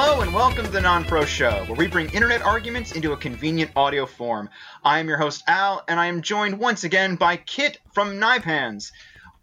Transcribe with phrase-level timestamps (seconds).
[0.00, 3.16] Hello and welcome to the Non Pro Show, where we bring internet arguments into a
[3.16, 4.48] convenient audio form.
[4.84, 8.44] I am your host, Al, and I am joined once again by Kit from Knife
[8.44, 8.92] Hands.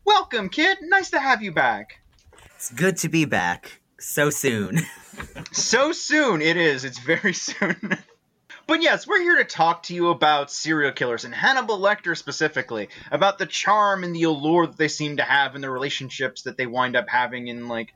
[0.06, 0.78] Welcome, Kit.
[0.82, 2.00] Nice to have you back.
[2.56, 4.80] It's good to be back so soon.
[5.52, 6.86] so soon, it is.
[6.86, 7.98] It's very soon.
[8.66, 12.88] But yes, we're here to talk to you about serial killers and Hannibal Lecter specifically,
[13.12, 16.58] about the charm and the allure that they seem to have and the relationships that
[16.58, 17.94] they wind up having in like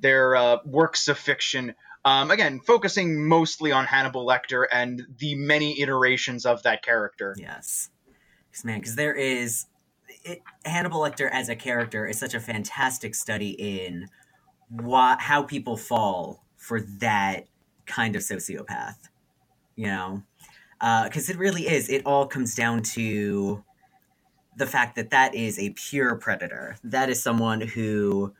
[0.00, 1.74] their uh, works of fiction.
[2.04, 7.34] Um, again, focusing mostly on Hannibal Lecter and the many iterations of that character.
[7.38, 7.90] Yes,
[8.64, 9.66] man, because there is
[10.24, 14.08] it, Hannibal Lecter as a character is such a fantastic study in
[15.18, 17.46] how people fall for that
[17.86, 18.96] kind of sociopath
[19.80, 20.22] you know?
[20.78, 21.88] Because uh, it really is.
[21.88, 23.64] It all comes down to
[24.56, 26.76] the fact that that is a pure predator.
[26.84, 28.34] That is someone who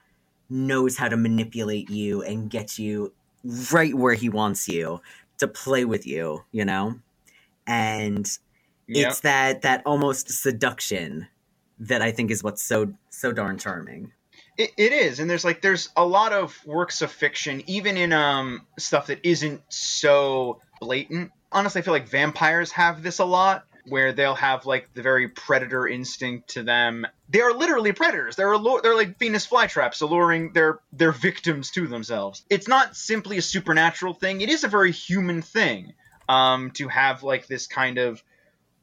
[0.51, 3.13] knows how to manipulate you and get you
[3.73, 5.01] right where he wants you
[5.39, 6.99] to play with you you know
[7.67, 8.39] and
[8.87, 9.09] yep.
[9.09, 11.27] it's that that almost seduction
[11.79, 14.13] that i think is what's so so darn charming
[14.59, 18.13] it, it is and there's like there's a lot of works of fiction even in
[18.13, 21.31] um stuff that isn't so blatant.
[21.53, 25.29] Honestly, I feel like vampires have this a lot where they'll have like the very
[25.29, 27.07] predator instinct to them.
[27.29, 28.37] They are literally predators.
[28.37, 32.45] They're allure- they're like Venus flytraps, alluring their their victims to themselves.
[32.49, 34.41] It's not simply a supernatural thing.
[34.41, 35.93] It is a very human thing
[36.29, 38.23] um, to have like this kind of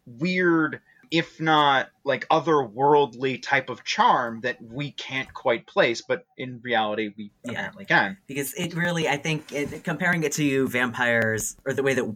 [0.05, 6.59] weird if not like otherworldly type of charm that we can't quite place, but in
[6.63, 7.51] reality we yeah.
[7.51, 8.17] apparently can.
[8.27, 12.15] Because it really, I think, it, comparing it to vampires or the way that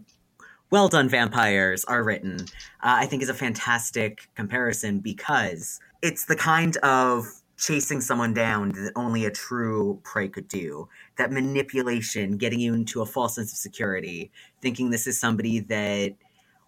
[0.71, 2.45] well done vampires are written, uh,
[2.81, 7.25] I think is a fantastic comparison because it's the kind of
[7.57, 10.87] chasing someone down that only a true prey could do.
[11.17, 14.31] That manipulation, getting you into a false sense of security,
[14.61, 16.15] thinking this is somebody that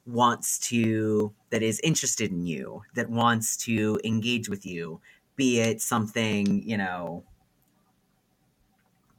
[0.05, 4.99] wants to that is interested in you that wants to engage with you
[5.37, 7.23] be it something you know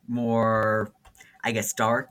[0.06, 0.92] more
[1.42, 2.10] i guess dark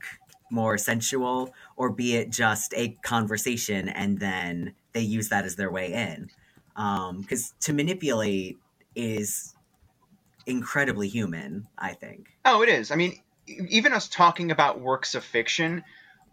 [0.53, 5.71] more sensual or be it just a conversation and then they use that as their
[5.71, 6.29] way in
[6.75, 8.57] because um, to manipulate
[8.95, 9.55] is
[10.45, 15.23] incredibly human i think oh it is i mean even us talking about works of
[15.23, 15.83] fiction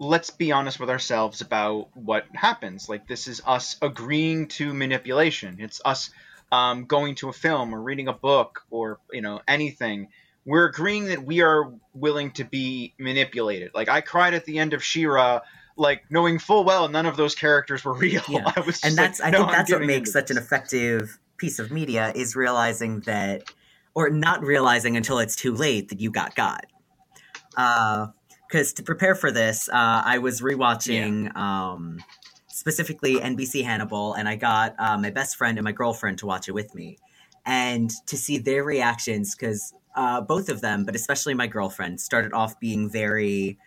[0.01, 2.89] let's be honest with ourselves about what happens.
[2.89, 5.59] Like this is us agreeing to manipulation.
[5.61, 6.11] It's us
[6.51, 10.09] um, going to a film or reading a book or you know anything.
[10.45, 13.73] We're agreeing that we are willing to be manipulated.
[13.75, 15.41] Like I cried at the end of She-Ra,
[15.77, 18.23] like knowing full well none of those characters were real.
[18.29, 18.51] Yeah.
[18.57, 21.59] I was and that's like, I no, think that's what makes such an effective piece
[21.59, 23.45] of media is realizing that,
[23.95, 26.35] or not realizing until it's too late that you got.
[27.57, 28.09] Uh,
[28.51, 31.73] because to prepare for this, uh, I was rewatching yeah.
[31.73, 32.01] um,
[32.49, 36.49] specifically NBC Hannibal, and I got uh, my best friend and my girlfriend to watch
[36.49, 36.99] it with me,
[37.47, 42.33] and to see their reactions because uh, both of them, but especially my girlfriend, started
[42.33, 43.59] off being very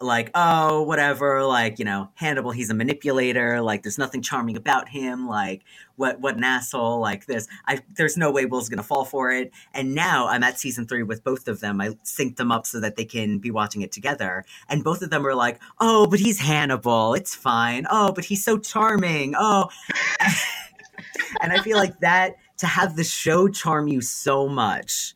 [0.00, 4.88] like, oh, whatever, like, you know, Hannibal, he's a manipulator, like there's nothing charming about
[4.88, 5.62] him, like
[5.96, 7.46] what what an asshole, like this.
[7.66, 9.52] I there's no way Will's gonna fall for it.
[9.72, 11.80] And now I'm at season three with both of them.
[11.80, 14.44] I synced them up so that they can be watching it together.
[14.68, 17.86] And both of them are like, oh, but he's Hannibal, it's fine.
[17.90, 19.34] Oh, but he's so charming.
[19.38, 19.70] Oh
[21.40, 25.14] and I feel like that to have the show charm you so much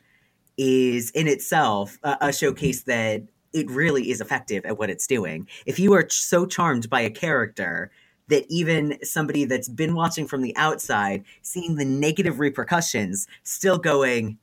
[0.59, 5.49] is in itself a, a showcase that it really is effective at what it's doing.
[5.65, 7.91] If you are so charmed by a character
[8.29, 14.39] that even somebody that's been watching from the outside, seeing the negative repercussions, still going,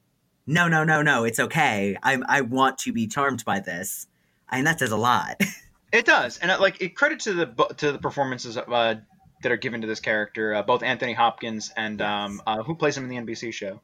[0.48, 1.96] no, no, no, no, it's okay.
[2.02, 4.08] I'm, I want to be charmed by this.
[4.52, 5.40] Mean, that says a lot.
[5.92, 7.46] it does, and uh, like it credit to the
[7.78, 8.96] to the performances uh,
[9.44, 12.96] that are given to this character, uh, both Anthony Hopkins and um, uh, who plays
[12.96, 13.82] him in the NBC show.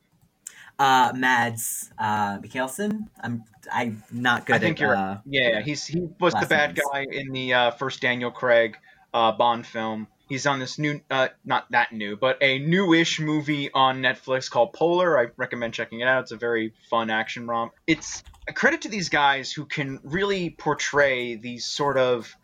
[0.82, 3.08] Uh, Mads uh, Mikkelsen.
[3.22, 4.56] I'm I'm not good.
[4.56, 4.96] I think at, you're.
[4.96, 6.80] Uh, yeah, he's he was the bad names.
[6.92, 8.78] guy in the uh, first Daniel Craig
[9.14, 10.08] uh, Bond film.
[10.28, 14.74] He's on this new, uh, not that new, but a newish movie on Netflix called
[14.74, 15.20] Polar.
[15.20, 16.24] I recommend checking it out.
[16.24, 17.74] It's a very fun action romp.
[17.86, 22.36] It's a credit to these guys who can really portray these sort of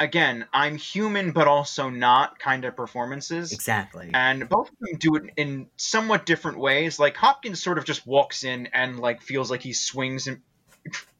[0.00, 3.52] again, I'm human but also not kind of performances.
[3.52, 4.10] Exactly.
[4.12, 6.98] And both of them do it in somewhat different ways.
[6.98, 10.40] Like Hopkins sort of just walks in and like feels like he swings and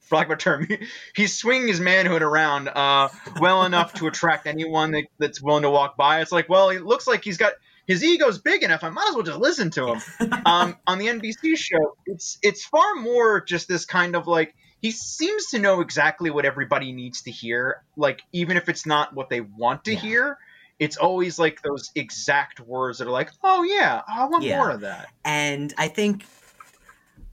[0.01, 0.79] for lack of a term, he,
[1.15, 3.09] he's swinging his manhood around uh,
[3.41, 6.21] well enough to attract anyone that, that's willing to walk by.
[6.21, 7.53] It's like, well, it looks like he's got
[7.87, 8.85] his ego's big enough.
[8.85, 10.03] I might as well just listen to him.
[10.47, 14.91] um, on the NBC show, it's it's far more just this kind of like he
[14.93, 17.85] seems to know exactly what everybody needs to hear.
[17.97, 20.01] Like even if it's not what they want to Yeah.
[20.01, 20.39] hear,
[20.79, 24.57] it's always like those exact words that are like, "Oh yeah, I want Yeah.
[24.57, 26.25] more of that." and I think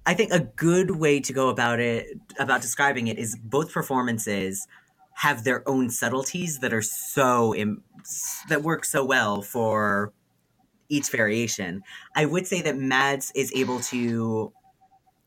[0.06, 2.08] I think a good way to go about it
[2.40, 4.68] about describing it is both performances
[5.14, 7.84] have their own subtleties that are so Im-
[8.50, 10.14] that work so well for
[10.90, 11.84] each variation.
[12.16, 14.54] I would say that Mads is able to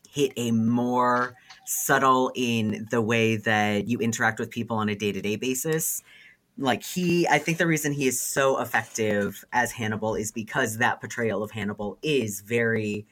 [0.09, 1.35] hit a more
[1.69, 6.03] subtle in the way that you interact with people on a day-to-day basis.
[6.57, 11.01] Like he I think the reason he is so effective as Hannibal is because that
[11.01, 13.07] portrayal of Hannibal is very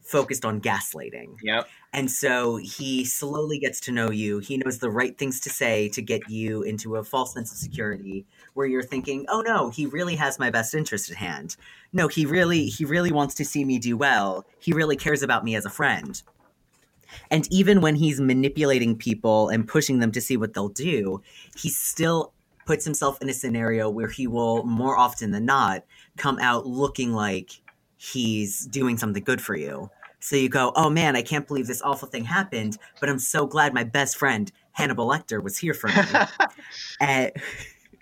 [0.00, 1.36] focused on gaslighting.
[1.42, 1.68] Yep.
[1.92, 4.38] And so he slowly gets to know you.
[4.38, 7.58] He knows the right things to say to get you into a false sense of
[7.58, 11.56] security where you're thinking, "Oh no, he really has my best interest at hand.
[11.92, 14.46] No, he really he really wants to see me do well.
[14.58, 16.22] He really cares about me as a friend."
[17.30, 21.22] And even when he's manipulating people and pushing them to see what they'll do,
[21.56, 22.32] he still
[22.66, 25.84] puts himself in a scenario where he will more often than not
[26.16, 27.62] come out looking like
[27.96, 29.90] he's doing something good for you.
[30.20, 33.46] So you go, oh man, I can't believe this awful thing happened, but I'm so
[33.46, 35.94] glad my best friend Hannibal Lecter was here for me.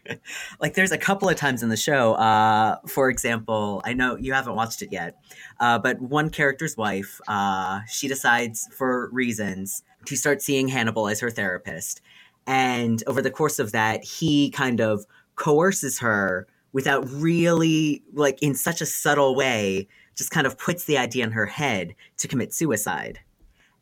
[0.61, 4.33] like there's a couple of times in the show, uh, for example, I know you
[4.33, 5.17] haven't watched it yet,
[5.61, 11.21] uh, but one character's wife, uh, she decides for reasons to start seeing Hannibal as
[11.21, 12.01] her therapist.
[12.47, 15.05] And over the course of that, he kind of
[15.35, 20.99] coerces her without really, like, in such a subtle way, just kind of puts the
[20.99, 23.21] idea in her head to commit suicide.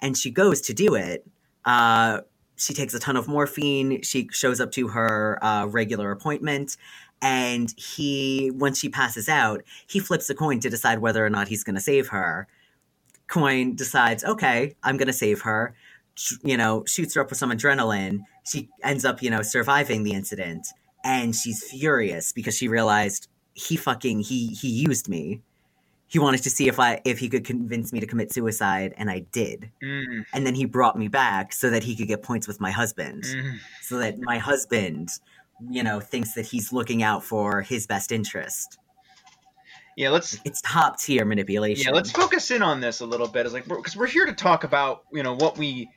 [0.00, 1.26] And she goes to do it.
[2.56, 4.02] She takes a ton of morphine.
[4.02, 6.76] She shows up to her uh, regular appointment.
[7.20, 11.48] And he, once she passes out, he flips a coin to decide whether or not
[11.48, 12.46] he's going to save her.
[13.28, 15.74] Coin decides, okay, I'm going to save her.
[16.42, 18.20] You know, shoots her up with some adrenaline.
[18.46, 20.68] She ends up, you know, surviving the incident.
[21.02, 25.40] And she's furious because she realized he fucking, he, he used me.
[26.14, 29.10] He wanted to see if I, if he could convince me to commit suicide, and
[29.10, 32.46] I did Mm, and then he brought me back so that he could get points
[32.46, 33.58] with my husband mm.
[33.82, 35.08] so that my husband
[35.68, 38.78] you know thinks that he's looking out for his best interest
[39.96, 43.44] Yeah, let's it's top tier manipulation yeah let's focus in on this a little bit.
[43.44, 45.90] Is like because we're here to talk about you know what we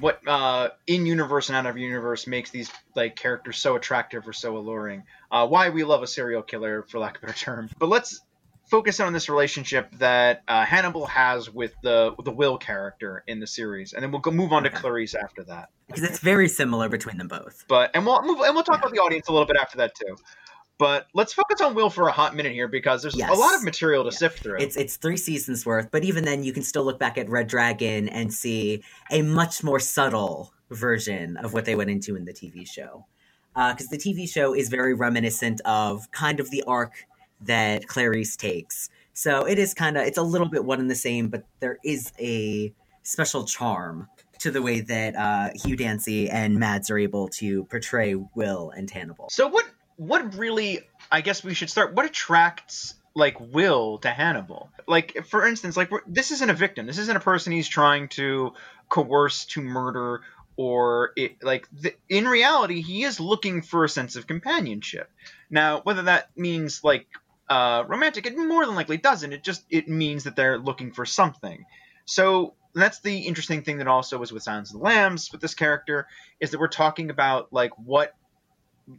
[0.00, 4.34] what uh in universe and out of universe makes these like characters so attractive or
[4.34, 5.04] so alluring.
[5.30, 7.70] Uh, why we love a serial killer, for lack of a better term.
[7.78, 8.20] But let's
[8.70, 13.46] focus on this relationship that uh, Hannibal has with the the Will character in the
[13.46, 14.78] series, and then we'll go move on to Okay.
[14.78, 15.68] Clarice after that.
[15.86, 18.86] because it's very similar between them both But and we'll move and we'll talk Yeah.
[18.88, 20.16] about the audience a little bit after that too.
[20.76, 23.30] But let's focus on Will for a hot minute here because there's Yes.
[23.30, 24.18] a lot of material to Yeah.
[24.18, 24.58] sift through.
[24.58, 27.46] it's it's three seasons worth but even then you can still look back at red
[27.46, 32.32] dragon and see a much more subtle version of what they went into in the
[32.32, 33.06] tv show
[33.54, 37.04] because the tv show is very reminiscent of kind of the arc
[37.46, 40.94] that clarice takes so it is kind of it's a little bit one and the
[40.94, 44.08] same but there is a special charm
[44.38, 48.90] to the way that uh, hugh dancy and mads are able to portray will and
[48.90, 50.80] hannibal So what what really
[51.10, 54.70] I guess we should start what attracts like Will to Hannibal?
[54.86, 56.86] Like for instance, like this isn't a victim.
[56.86, 58.52] This isn't a person he's trying to
[58.88, 60.22] coerce to murder
[60.56, 65.10] or it like th- in reality he is looking for a sense of companionship.
[65.50, 67.06] Now, whether that means like
[67.48, 69.32] uh, romantic, it more than likely doesn't.
[69.32, 71.64] It just it means that they're looking for something.
[72.06, 75.54] So that's the interesting thing that also was with Silence of the Lambs with this
[75.54, 76.06] character
[76.40, 78.14] is that we're talking about like what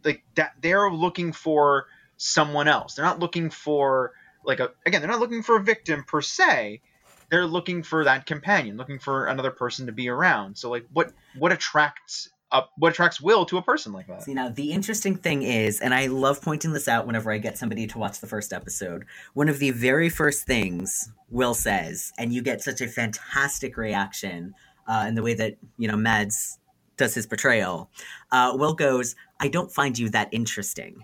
[0.04, 1.86] like that they're looking for
[2.16, 2.94] someone else.
[2.94, 4.12] They're not looking for
[4.44, 6.80] like a again, they're not looking for a victim per se.
[7.28, 10.56] They're looking for that companion, looking for another person to be around.
[10.56, 14.22] So like what what attracts up what attracts Will to a person like that?
[14.22, 17.58] See, now the interesting thing is, and I love pointing this out whenever I get
[17.58, 22.32] somebody to watch the first episode, one of the very first things Will says, and
[22.32, 24.54] you get such a fantastic reaction
[24.86, 26.58] uh, in the way that, you know, Mads
[26.96, 27.90] does his portrayal.
[28.30, 31.02] Uh, Will goes, I don't find you that interesting.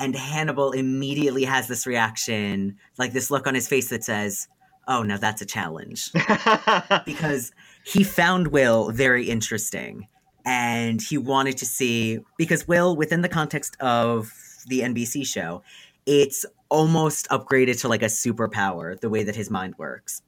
[0.00, 4.48] And Hannibal immediately has this reaction, like this look on his face that says,
[4.90, 6.10] Oh, now that's a challenge
[7.04, 7.52] because
[7.84, 10.08] he found Will very interesting
[10.48, 14.32] and he wanted to see because Will within the context of
[14.66, 15.62] the NBC show
[16.06, 20.22] it's almost upgraded to like a superpower the way that his mind works.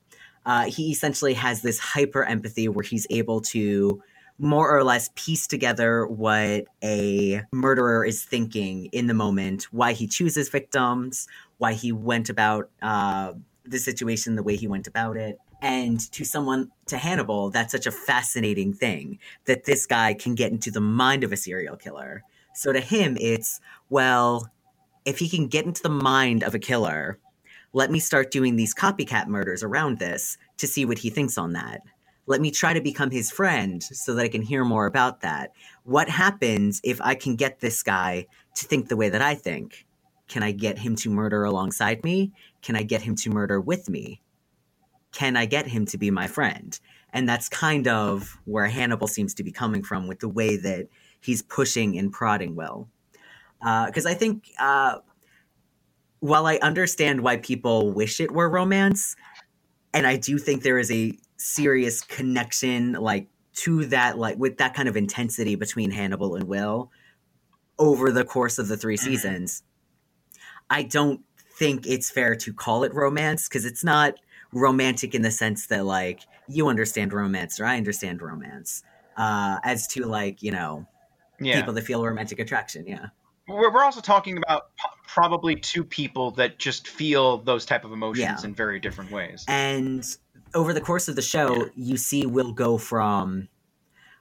[0.45, 4.03] Uh, he essentially has this hyper empathy where he's able to
[4.39, 10.07] more or less piece together what a murderer is thinking in the moment why he
[10.07, 13.33] chooses victims why he went about uh,
[13.65, 17.87] the situation the way he went about it And to someone, to Hannibal, that's such
[17.87, 22.25] a fascinating thing that this guy can get into the mind of a serial killer.
[22.55, 24.51] So to him, it's, well,
[25.05, 27.19] if he can get into the mind of a killer,
[27.73, 31.53] let me start doing these copycat murders around this to see what he thinks on
[31.53, 31.83] that.
[32.27, 35.53] Let me try to become his friend so that I can hear more about that.
[35.85, 39.87] What happens if I can get this guy to think the way that I think?
[40.29, 42.33] Can I get him to murder alongside me?
[42.63, 44.21] Can I get him to murder with me?
[45.13, 46.79] Can I get him to be my friend?
[47.13, 50.89] And that's kind of where Hannibal seems to be coming from with the way that
[51.21, 52.89] he's pushing and prodding Will.
[53.59, 54.99] Because uh, I think uh,
[56.21, 59.17] while I understand why people wish it were romance,
[59.93, 64.75] and I do think there is a serious connection, like to that, like with that
[64.75, 66.91] kind of intensity between Hannibal and Will
[67.79, 69.07] over the course of the three mm-hmm.
[69.07, 69.63] seasons.
[70.69, 71.23] I don't
[71.59, 74.15] think it's fair to call it romance because it's not
[74.53, 78.83] romantic in the sense that like you understand romance or I understand romance.
[79.17, 80.87] Uh, as to like you know
[81.41, 81.57] yeah.
[81.57, 83.09] people that feel romantic attraction, yeah
[83.51, 84.71] we're, we're also talking about
[85.07, 88.45] probably two people that just feel those type of emotions yeah.
[88.45, 89.45] in very different ways.
[89.49, 90.05] And
[90.55, 91.71] over the course of the show, yeah.
[91.77, 93.49] you see Will go from,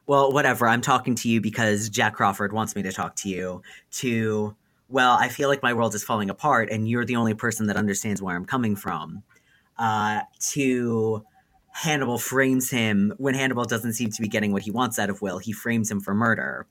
[0.07, 3.62] well, whatever, I'm talking to you because Jack Crawford wants me to talk to you,
[3.91, 4.55] to,
[4.88, 7.75] well, I feel like my world is falling apart and you're the only person that
[7.75, 9.24] understands where I'm coming from,
[9.79, 10.21] uh,
[10.51, 11.24] to
[11.71, 15.21] Hannibal frames him when Hannibal doesn't seem to be getting what he wants out of
[15.21, 15.39] Will.
[15.39, 16.67] He frames him for murder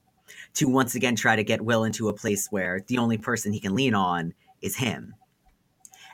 [0.54, 3.60] to once again try to get Will into a place where the only person he
[3.60, 5.14] can lean on is him.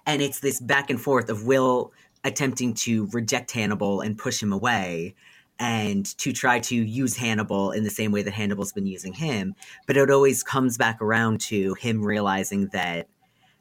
[0.07, 4.53] And it's this back and forth of Will attempting to reject Hannibal and push him
[4.53, 5.15] away
[5.59, 9.55] and to try to use Hannibal in the same way that Hannibal's been using him.
[9.87, 13.09] But it always comes back around to him realizing that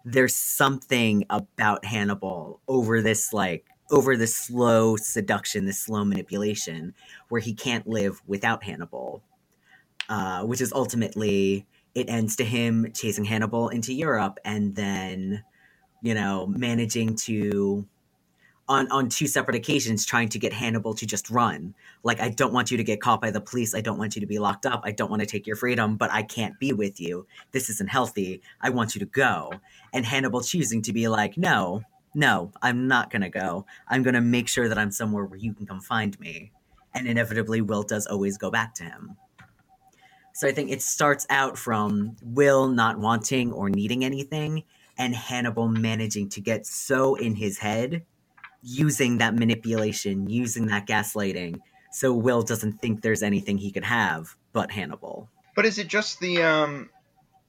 [0.06, 6.94] there's something about Hannibal over this like over this slow seduction, this slow manipulation,
[7.30, 9.22] where he can't live without Hannibal
[10.10, 15.44] uh, which is ultimately it ends to him chasing Hannibal into Europe and then,
[16.02, 17.88] you know, managing to
[18.67, 21.74] on on two separate occasions trying to get Hannibal to just run.
[22.03, 23.75] Like I don't want you to get caught by the police.
[23.75, 24.82] I don't want you to be locked up.
[24.84, 27.27] I don't want to take your freedom, but I can't be with you.
[27.51, 28.41] This isn't healthy.
[28.62, 29.53] I want you to go.
[29.93, 31.84] And Hannibal choosing to be like, "No.
[32.15, 33.65] No, I'm not going to go.
[33.88, 36.51] I'm going to make sure that I'm somewhere where you can come find me."
[36.93, 39.17] And inevitably Will does always go back to him.
[40.34, 44.63] So I think it starts out from Will not wanting or needing anything,
[44.98, 48.03] and Hannibal managing to get so in his head,
[48.63, 51.60] using that manipulation, using that gaslighting,
[51.91, 55.29] so Will doesn't think there's anything he could have but Hannibal.
[55.55, 56.89] But is it just the um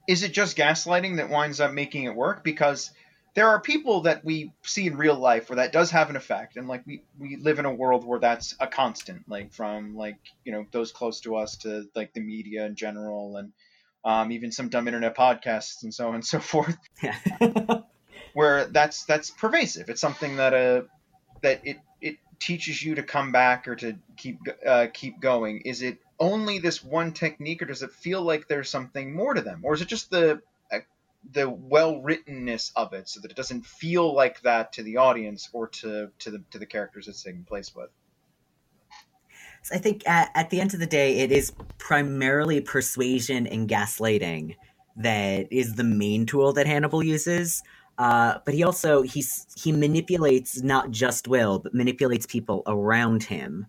[0.07, 2.43] is it just gaslighting that winds up making it work?
[2.43, 2.91] Because
[3.33, 6.57] there are people that we see in real life where that does have an effect
[6.57, 10.17] and like we we live in a world where that's a constant like from like
[10.43, 13.51] you know those close to us to like the media in general and
[14.05, 17.17] um, even some dumb internet podcasts and so on and so forth yeah.
[18.33, 20.81] where that's that's pervasive it's something that uh
[21.45, 25.61] that it it teaches you to come back or to keep uh, keep going?
[25.61, 29.41] Is it only this one technique or does it feel like there's something more to
[29.41, 29.61] them?
[29.63, 30.41] Or is it just the
[31.31, 35.49] the well writtenness of it so that it doesn't feel like that to the audience
[35.53, 37.89] or to to the to the characters it's taking place with?
[39.63, 43.67] So i think at, at the end of the day it is primarily persuasion and
[43.67, 44.55] gaslighting
[44.97, 47.63] that is the main tool that hannibal uses
[47.97, 53.65] uh, but he also he's he manipulates not just will but manipulates people around him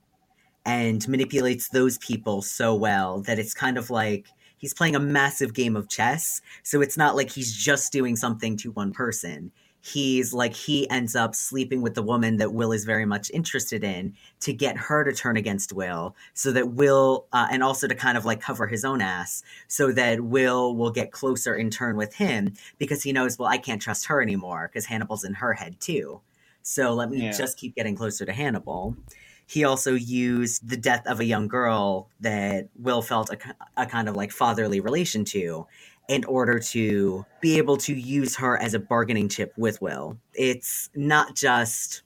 [0.65, 4.27] and manipulates those people so well that it's kind of like
[4.59, 6.41] he's playing a massive game of chess.
[6.65, 9.53] So it's not like he's just doing something to one person.
[9.87, 13.85] He's like, he ends up sleeping with the woman that Will is very much interested
[13.85, 17.95] in to get her to turn against Will, so that Will, uh, and also to
[17.95, 21.97] kind of like cover his own ass, so that Will will get closer in turn
[21.97, 25.53] with him because he knows, well, I can't trust her anymore because Hannibal's in her
[25.53, 26.21] head too.
[26.63, 27.31] So let me yeah.
[27.31, 28.97] just keep getting closer to Hannibal
[29.47, 33.39] he also used the death of a young girl that Will felt a,
[33.77, 35.67] a kind of like fatherly relation to
[36.09, 40.19] in order to be able to use her as a bargaining chip with Will.
[40.35, 42.03] It's not just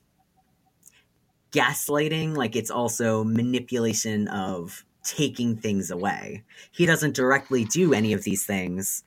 [1.52, 6.44] gaslighting, like it's also manipulation of taking things away.
[6.73, 9.02] He doesn't directly do any of these things,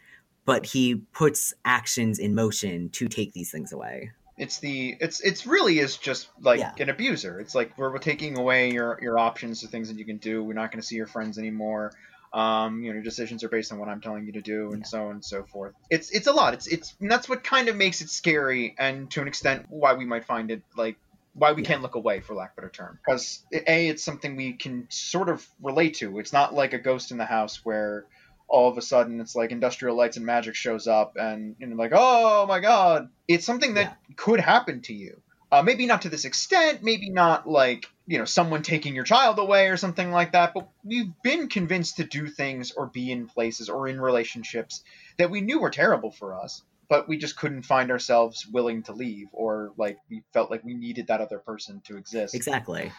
[0.45, 4.11] but he puts actions in motion to take these things away.
[4.37, 6.73] It's the it's it's really is just like yeah.
[6.79, 7.39] an abuser.
[7.39, 10.43] It's like we're, we're taking away your your options, the things that you can do.
[10.43, 11.91] We're not going to see your friends anymore.
[12.33, 14.79] Um, you know, your decisions are based on what I'm telling you to do, and
[14.79, 14.87] yeah.
[14.87, 15.75] so on and so forth.
[15.91, 16.55] It's it's a lot.
[16.55, 20.05] It's it's that's what kind of makes it scary, and to an extent, why we
[20.05, 20.97] might find it like
[21.35, 24.35] why we can't look away for lack of a better term because a it's something
[24.35, 28.05] we can sort of relate to it's not like a ghost in the house where
[28.47, 31.75] all of a sudden it's like industrial lights and magic shows up and you know
[31.75, 33.09] like oh my god.
[33.27, 34.15] It's something that yeah.
[34.15, 35.21] could happen to you.
[35.51, 39.37] Uh, maybe not to this extent maybe not like you know someone taking your child
[39.37, 43.27] away or something like that but we've been convinced to do things or be in
[43.27, 44.83] places or in relationships
[45.17, 48.93] that we knew were terrible for us but we just couldn't find ourselves willing to
[48.93, 52.35] leave or like we felt like we needed that other person to exist.
[52.35, 52.91] Exactly.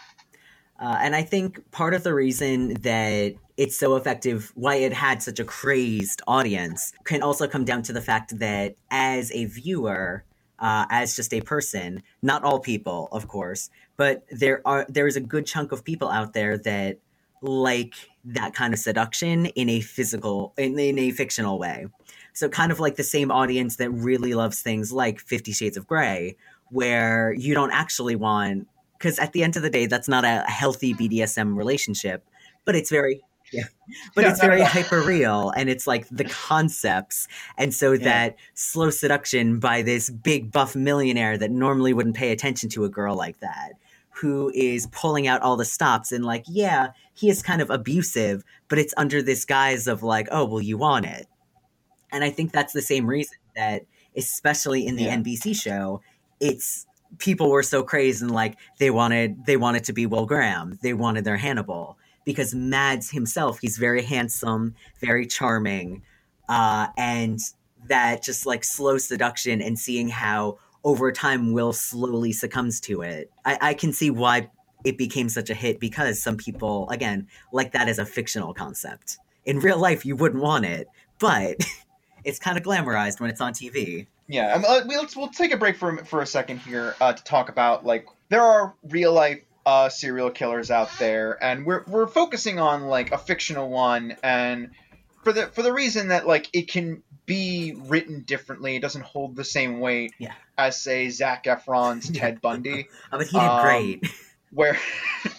[0.80, 5.22] Uh, and i think part of the reason that it's so effective why it had
[5.22, 10.24] such a crazed audience can also come down to the fact that as a viewer
[10.58, 15.16] uh, as just a person not all people of course but there are there is
[15.16, 16.98] a good chunk of people out there that
[17.44, 17.94] like
[18.24, 21.86] that kind of seduction in a physical in, in a fictional way.
[22.32, 25.86] So kind of like the same audience that really loves things like 50 Shades of
[25.86, 26.36] Grey,
[26.70, 28.66] where you don't actually want
[28.98, 32.24] because at the end of the day, that's not a healthy BDSM relationship,
[32.64, 33.20] but it's very
[33.54, 33.64] yeah.
[34.14, 37.28] But yeah, it's very hyper real and it's like the concepts.
[37.58, 38.04] And so yeah.
[38.04, 42.88] that slow seduction by this big buff millionaire that normally wouldn't pay attention to a
[42.88, 43.72] girl like that,
[44.10, 48.42] who is pulling out all the stops and like, yeah, he is kind of abusive,
[48.68, 51.26] but it's under this guise of like, oh, well, you want it.
[52.10, 53.82] And I think that's the same reason that,
[54.16, 55.16] especially in the yeah.
[55.16, 56.00] NBC show,
[56.40, 56.86] it's
[57.18, 60.94] people were so crazed and like they wanted they wanted to be Will Graham, they
[60.94, 66.02] wanted their Hannibal because Mads himself, he's very handsome, very charming,
[66.48, 67.40] uh, and
[67.88, 73.30] that just like slow seduction and seeing how over time Will slowly succumbs to it.
[73.44, 74.50] I, I can see why
[74.84, 79.18] it became such a hit because some people, again, like that as a fictional concept.
[79.46, 80.88] In real life, you wouldn't want it,
[81.18, 81.56] but
[82.24, 84.06] it's kind of glamorized when it's on TV.
[84.28, 87.24] Yeah, um, uh, we'll, we'll take a break for for a second here uh, to
[87.24, 92.06] talk about like there are real life uh, serial killers out there, and we're we're
[92.06, 94.70] focusing on like a fictional one, and
[95.22, 99.36] for the for the reason that like it can be written differently, it doesn't hold
[99.36, 100.34] the same weight yeah.
[100.58, 102.88] as say Zac Efron's Ted Bundy.
[103.10, 104.06] I but he did um, great.
[104.50, 104.78] Where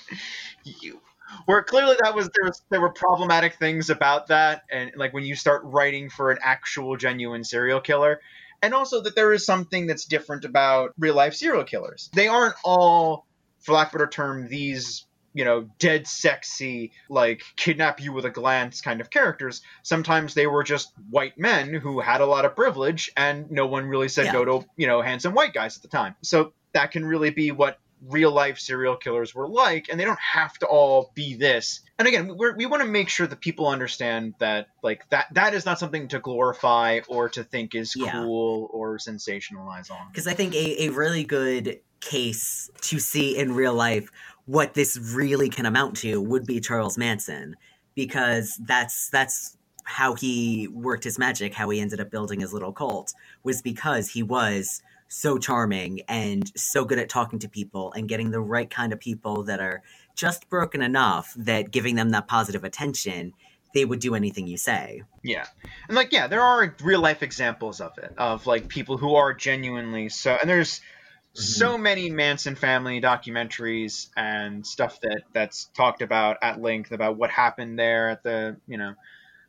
[0.66, 1.00] you
[1.46, 5.24] where clearly that was there was there were problematic things about that and like when
[5.24, 8.20] you start writing for an actual genuine serial killer
[8.62, 12.56] and also that there is something that's different about real life serial killers they aren't
[12.64, 13.26] all
[13.66, 18.24] for lack of a better term these you know dead sexy like kidnap you with
[18.26, 22.46] a glance kind of characters sometimes they were just white men who had a lot
[22.46, 24.32] of privilege and no one really said yeah.
[24.32, 27.52] no to you know handsome white guys at the time so that can really be
[27.52, 31.82] what real life serial killers were like, and they don't have to all be this.
[31.98, 35.66] And again, we want to make sure that people understand that like that that is
[35.66, 38.12] not something to glorify or to think is yeah.
[38.12, 40.08] cool or sensationalize on.
[40.12, 44.12] Because I think a, a really good case to see in real life
[44.46, 47.56] what this really can amount to would be Charles Manson,
[47.96, 52.74] because that's that's how he worked his magic, how he ended up building his little
[52.74, 53.14] cult,
[53.44, 54.82] was because he was
[55.16, 59.00] so charming and so good at talking to people and getting the right kind of
[59.00, 59.82] people that are
[60.14, 63.32] just broken enough that giving them that positive attention
[63.74, 65.04] they would do anything you say.
[65.24, 65.46] Yeah.
[65.88, 69.34] And like yeah, there are real life examples of it of like people who are
[69.34, 71.42] genuinely so and there's mm-hmm.
[71.42, 77.30] so many Manson family documentaries and stuff that that's talked about at length about what
[77.30, 78.96] happened there at the, you know,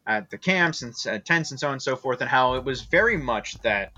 [0.06, 2.64] at the camps and uh, tents and so on and so forth and how it
[2.64, 3.92] was very much that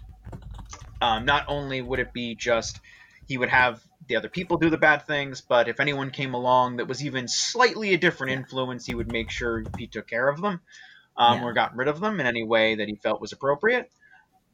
[1.01, 2.81] um, not only would it be just
[3.27, 6.79] he would have the other people do the bad things, but if anyone came along
[6.79, 10.41] that was even slightly a different influence, he would make sure he took care of
[10.41, 10.61] them
[11.17, 11.45] um, yeah.
[11.45, 13.91] or got rid of them in any way that he felt was appropriate.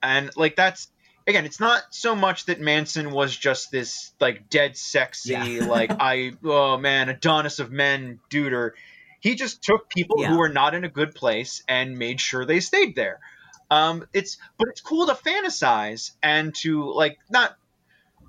[0.02, 0.88] And like that's
[1.26, 5.64] again, it's not so much that Manson was just this like dead sexy, yeah.
[5.68, 8.72] like I oh man, Adonis of men duder.
[9.20, 10.28] He just took people yeah.
[10.28, 13.20] who were not in a good place and made sure they stayed there.
[13.70, 17.56] Um, it's but it's cool to fantasize and to like not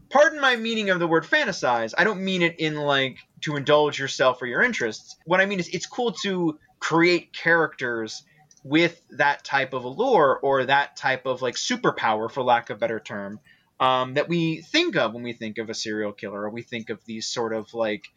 [0.10, 1.94] pardon my meaning of the word fantasize.
[1.98, 5.16] I don't mean it in like to indulge yourself or your interests.
[5.26, 8.24] What I mean is it's cool to create characters
[8.64, 12.80] with that type of allure or that type of like superpower, for lack of a
[12.80, 13.40] better term,
[13.80, 16.90] um, that we think of when we think of a serial killer or we think
[16.90, 18.08] of these sort of like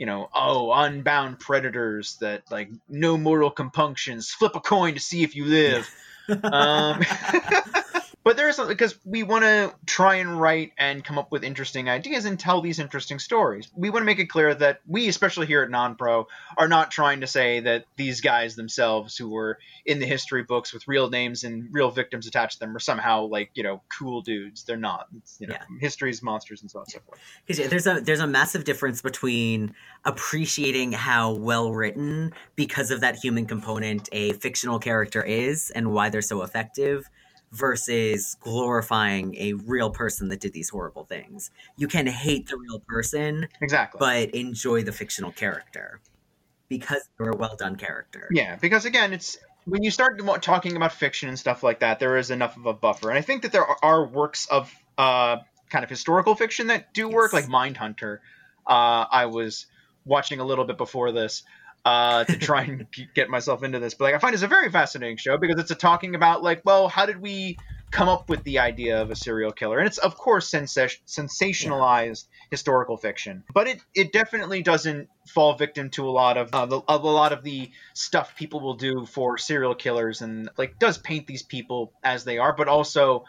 [0.00, 5.22] you know, oh, unbound predators that like no mortal compunctions, flip a coin to see
[5.22, 5.86] if you live
[6.52, 7.00] um,
[8.22, 11.88] but there's something because we want to try and write and come up with interesting
[11.88, 13.70] ideas and tell these interesting stories.
[13.74, 16.26] We want to make it clear that we, especially here at Non-Pro,
[16.58, 20.72] are not trying to say that these guys themselves, who were in the history books
[20.72, 24.20] with real names and real victims attached to them, are somehow like you know cool
[24.22, 24.64] dudes.
[24.64, 25.06] They're not.
[25.16, 25.64] It's, you know, Yeah.
[25.80, 27.18] history's monsters and so on and so forth.
[27.48, 33.00] 'Cause, yeah, there's a there's a massive difference between appreciating how well written because of
[33.00, 37.08] that human component a fictional character is and why they're so effective
[37.52, 41.50] versus glorifying a real person that did these horrible things.
[41.76, 43.98] You can hate the real person Exactly.
[43.98, 46.00] but enjoy the fictional character
[46.68, 48.28] because they're a well done character.
[48.30, 52.16] Yeah, because again, it's when you start talking about fiction and stuff like that, there
[52.16, 55.38] is enough of a buffer, and I think that there are, works of uh,
[55.70, 57.48] kind of historical fiction that do work, Yes.
[57.48, 58.18] like Mindhunter.
[58.66, 59.66] Uh, I was
[60.04, 61.42] watching a little bit before this
[61.84, 64.70] uh, to try and get myself into this, but like I find it's a very
[64.70, 67.58] fascinating show because it's a talking about like, well, how did we
[67.90, 69.78] come up with the idea of a serial killer?
[69.78, 75.90] And it's of course sensa- sensationalized historical fiction, but it it definitely doesn't fall victim
[75.90, 79.06] to a lot of uh, the, of a lot of the stuff people will do
[79.06, 83.24] for serial killers, and like does paint these people as they are, but also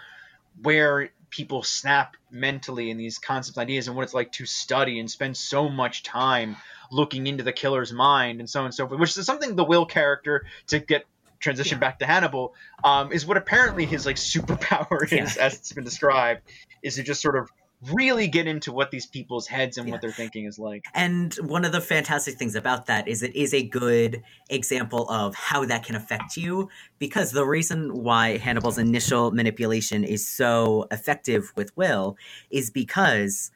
[0.62, 5.10] where people snap mentally in these concepts, ideas, and what it's like to study and
[5.10, 6.58] spend so much time
[6.92, 9.64] looking into the killer's mind and so on and so forth, which is something the
[9.64, 11.06] Will character to get
[11.40, 11.88] transition Yeah.
[11.88, 15.44] back to Hannibal um, is what apparently his like superpower is, Yeah.
[15.46, 16.42] as it's been described,
[16.84, 17.50] is to just sort of
[17.92, 19.94] really get into what these people's heads and Yeah.
[19.94, 20.86] what their thinking is like.
[20.94, 25.34] And one of the fantastic things about that is it is a good example of
[25.34, 31.52] how that can affect you because the reason why Hannibal's initial manipulation is so effective
[31.56, 32.18] with Will
[32.52, 33.50] is because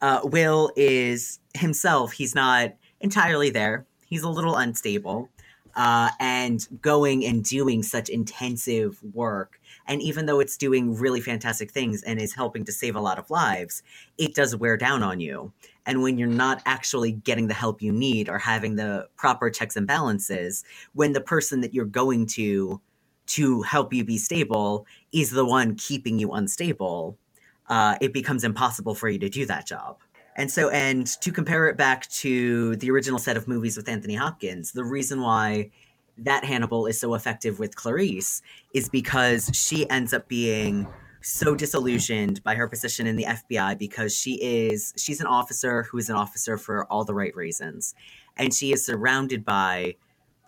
[0.00, 5.28] uh, Will is himself, he's not entirely there, he's a little unstable.
[5.76, 11.70] Uh, and going and doing such intensive work, and even though it's doing really fantastic
[11.70, 13.84] things and is helping to save a lot of lives,
[14.18, 15.52] it does wear down on you.
[15.86, 19.76] And when you're not actually getting the help you need or having the proper checks
[19.76, 22.80] and balances, when the person that you're going to
[23.26, 27.16] to help you be stable is the one keeping you unstable,
[27.70, 29.96] uh, it becomes impossible for you to do that job.
[30.36, 34.14] And so, and to compare it back to the original set of movies with Anthony
[34.14, 35.70] Hopkins, the reason why
[36.18, 38.42] that Hannibal is so effective with Clarice
[38.74, 40.86] is because she ends up being
[41.22, 45.98] so disillusioned by her position in the FBI because she is she's an officer who
[45.98, 47.94] is an officer for all the right reasons
[48.38, 49.94] and she is surrounded by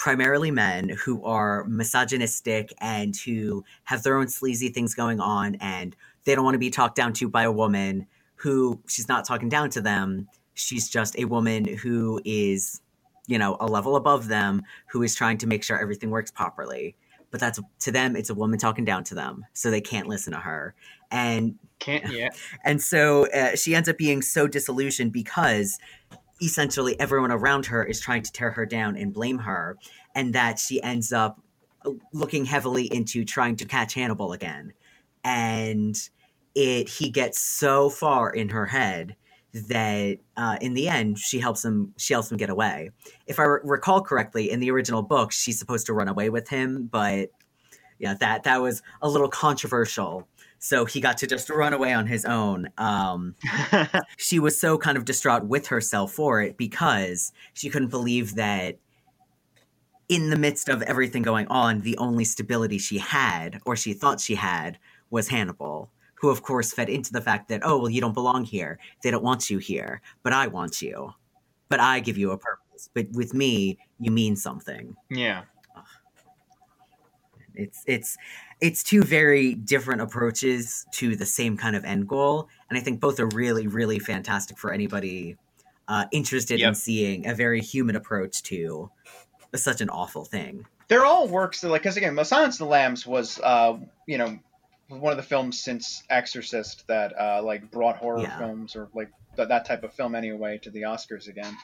[0.02, 5.94] primarily men who are misogynistic and who have their own sleazy things going on and
[6.24, 9.48] they don't want to be talked down to by a woman who she's not talking
[9.48, 10.26] down to them.
[10.54, 12.80] She's just a woman who is
[13.28, 16.96] you know a level above them who is trying to make sure everything works properly.
[17.30, 20.32] But that's to them it's a woman talking down to them so they can't listen
[20.32, 20.74] to her.
[21.12, 22.30] And Can't yeah.
[22.64, 25.78] and so uh, she ends up being so disillusioned because
[26.42, 29.78] essentially everyone around her is trying to tear her down and blame her
[30.14, 31.40] and that she ends up
[32.12, 34.72] looking heavily into trying to catch hannibal again.
[35.24, 35.96] And
[36.54, 39.16] it he gets so far in her head
[39.68, 42.90] that uh, in the end she helps him she helps him get away.
[43.26, 46.48] If i re- recall correctly in the original book she's supposed to run away with
[46.48, 47.30] him but
[47.98, 50.26] yeah that that was a little controversial
[50.64, 52.68] so he got to just run away on his own.
[52.78, 53.34] Um,
[54.16, 58.78] she was so kind of distraught with herself for it because she couldn't believe that
[60.08, 64.20] in the midst of everything going on the only stability she had or she thought
[64.20, 64.78] she had
[65.10, 68.44] was hannibal who of course fed into the fact that oh well you don't belong
[68.44, 68.78] here.
[69.02, 71.12] They don't want you here but i want you.
[71.70, 72.88] But i give you a purpose.
[72.94, 74.94] But with me you mean something.
[75.10, 75.42] Yeah.
[77.56, 78.16] it's it's
[78.62, 83.00] it's two very different approaches to the same kind of end goal and i think
[83.00, 85.36] both are really really fantastic for anybody
[85.88, 88.88] uh, interested in seeing a very human approach to
[89.54, 93.06] such an awful thing They're all works that like because again, Silence of the Lambs
[93.06, 94.38] was uh you know
[94.88, 98.38] one of the films since Exorcist that uh like brought horror Yeah.
[98.38, 101.54] films or like th- that type of film anyway to the Oscars again.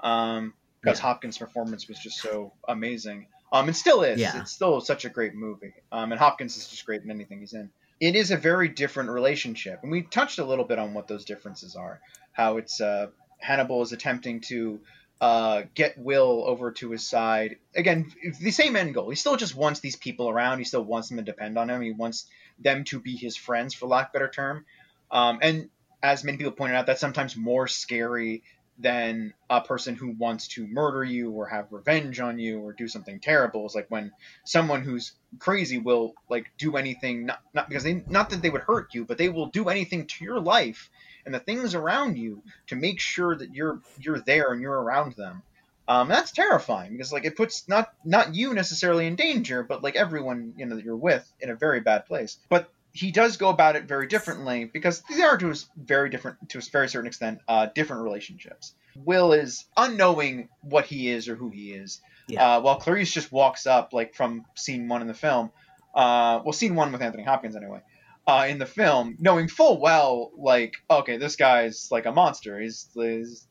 [0.00, 1.06] Um because Yeah.
[1.06, 3.26] Hopkins' performance was just so amazing.
[3.54, 4.20] Um and still is.
[4.20, 4.40] Yeah.
[4.40, 5.72] It's still such a great movie.
[5.90, 7.70] Um and Hopkins is just great in anything he's in.
[8.00, 9.80] It is a very different relationship.
[9.82, 12.00] And we touched a little bit on what those differences are.
[12.32, 13.06] How it's uh
[13.38, 14.80] Hannibal is attempting to
[15.20, 17.56] uh, get Will over to his side.
[17.74, 19.10] Again, the same end goal.
[19.10, 20.58] He still just wants these people around.
[20.58, 21.80] He still wants them to depend on him.
[21.80, 22.26] He wants
[22.58, 24.64] them to be his friends, for lack of a better term.
[25.10, 25.70] Um, and
[26.02, 28.42] as many people pointed out, that's sometimes more scary
[28.78, 32.88] than a person who wants to murder you or have revenge on you or do
[32.88, 33.66] something terrible.
[33.66, 34.12] Is like when
[34.44, 38.62] someone who's crazy will like do anything not, not because they not that they would
[38.62, 40.90] hurt you but they will do anything to your life
[41.24, 45.14] and the things around you to make sure that you're you're there and you're around
[45.14, 45.42] them.
[45.86, 49.96] Um, that's terrifying because like it puts not not you necessarily in danger but like
[49.96, 52.38] everyone you know that you're with in a very bad place.
[52.48, 56.48] But he does go about it very differently because they are to a very different,
[56.50, 58.72] to a very certain extent, uh, different relationships.
[58.94, 62.56] Will is unknowing what he is or who he is, yeah.
[62.56, 65.50] uh, while Clarice just walks up like from scene one in the film.
[65.92, 67.80] Uh, well, scene one with Anthony Hopkins anyway.
[68.28, 72.60] Uh, in the film, knowing full well, like, okay, this guy's like a monster.
[72.60, 73.46] He's, he's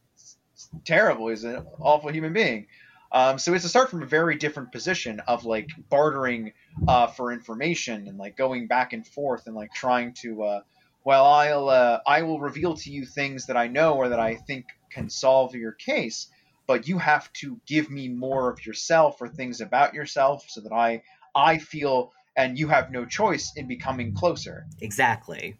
[0.85, 1.27] terrible.
[1.27, 2.67] He's an awful human being.
[3.13, 6.53] Um, so it's a start from a very different position of like bartering
[6.87, 10.61] uh, for information and like going back and forth and like trying to, uh,
[11.05, 14.35] well, I'll uh, I will reveal to you things that I know or that I
[14.35, 16.27] think can solve your case,
[16.65, 20.73] but you have to give me more of yourself or things about yourself so that
[20.73, 21.03] I
[21.35, 24.65] I feel and you have no choice in becoming closer.
[24.81, 25.55] Exactly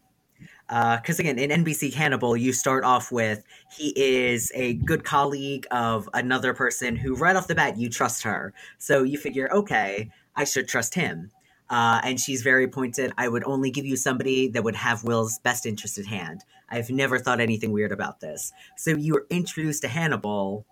[0.68, 3.44] because uh, again in nbc hannibal you start off with
[3.76, 8.22] he is a good colleague of another person who right off the bat you trust
[8.22, 8.54] her.
[8.78, 11.30] So you figure okay i should trust him.
[11.70, 15.38] Uh, and she's very pointed i would only give you somebody that would have will's
[15.40, 16.42] best interest at hand.
[16.70, 18.52] I've never thought anything weird about this.
[18.76, 20.66] So you are introduced to hannibal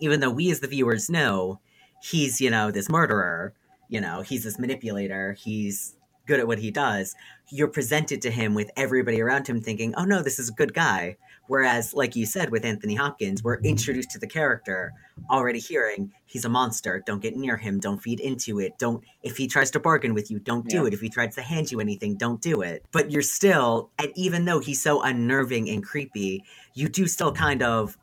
[0.00, 1.60] even though we as the viewers know
[2.02, 3.54] he's you know this murderer.
[3.88, 5.34] You know he's this manipulator.
[5.34, 5.94] He's
[6.30, 7.16] good at what he does,
[7.48, 10.72] you're presented to him with everybody around him thinking, oh no, this is a good
[10.72, 11.16] guy.
[11.48, 14.92] Whereas, like you said with Anthony Hopkins, we're introduced to the character
[15.28, 17.02] already hearing he's a monster.
[17.04, 17.80] Don't get near him.
[17.80, 18.78] Don't feed into it.
[18.78, 20.86] Don't, if he tries to bargain with you, don't do yeah.
[20.86, 20.94] it.
[20.94, 22.84] If he tries to hand you anything, don't do it.
[22.92, 27.64] But you're still, and even though he's so unnerving and creepy, you do still kind
[27.64, 27.98] of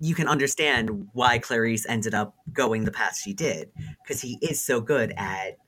[0.00, 3.70] you can understand why Clarice ended up going the path she did
[4.02, 5.58] because he is so good at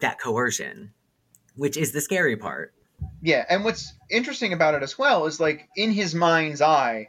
[0.00, 0.92] that coercion
[1.56, 2.74] which is the scary part.
[3.20, 7.08] Yeah, and what's interesting about it as well is like in his mind's eye,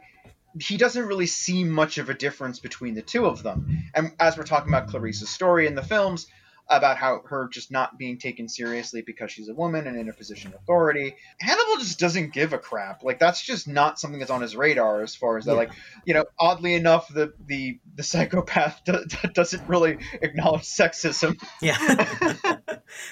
[0.60, 3.84] he doesn't really see much of a difference between the two of them.
[3.94, 6.26] And as we're talking about Clarice's story in the films,
[6.68, 10.12] about how her just not being taken seriously because she's a woman and in a
[10.12, 11.14] position of authority.
[11.38, 13.02] Hannibal just doesn't give a crap.
[13.02, 15.52] Like that's just not something that's on his radar as far as that.
[15.52, 15.58] Yeah.
[15.58, 15.72] Like
[16.06, 21.38] you know, oddly enough, the the the psychopath do, doesn't really acknowledge sexism.
[21.60, 21.76] Yeah,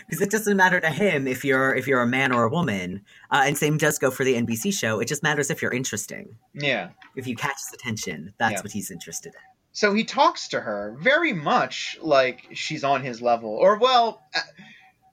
[0.08, 3.02] because it doesn't matter to him if you're if you're a man or a woman.
[3.30, 5.00] Uh, and same does go for the NBC show.
[5.00, 6.36] It just matters if you're interesting.
[6.54, 6.90] Yeah.
[7.16, 8.60] If you catch his attention, that's yeah.
[8.60, 9.51] what he's interested in.
[9.72, 14.22] So he talks to her very much like she's on his level, or well,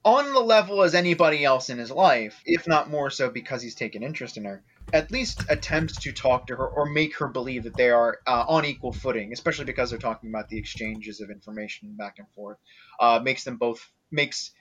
[0.03, 3.75] on the level as anybody else in his life, if not more so because he's
[3.75, 4.63] taken interest in her.
[4.91, 8.45] At least attempts to talk to her or make her believe that they are uh,
[8.47, 12.57] on equal footing, especially because they're talking about the exchanges of information back and forth.
[12.99, 14.51] Uh, makes them both makes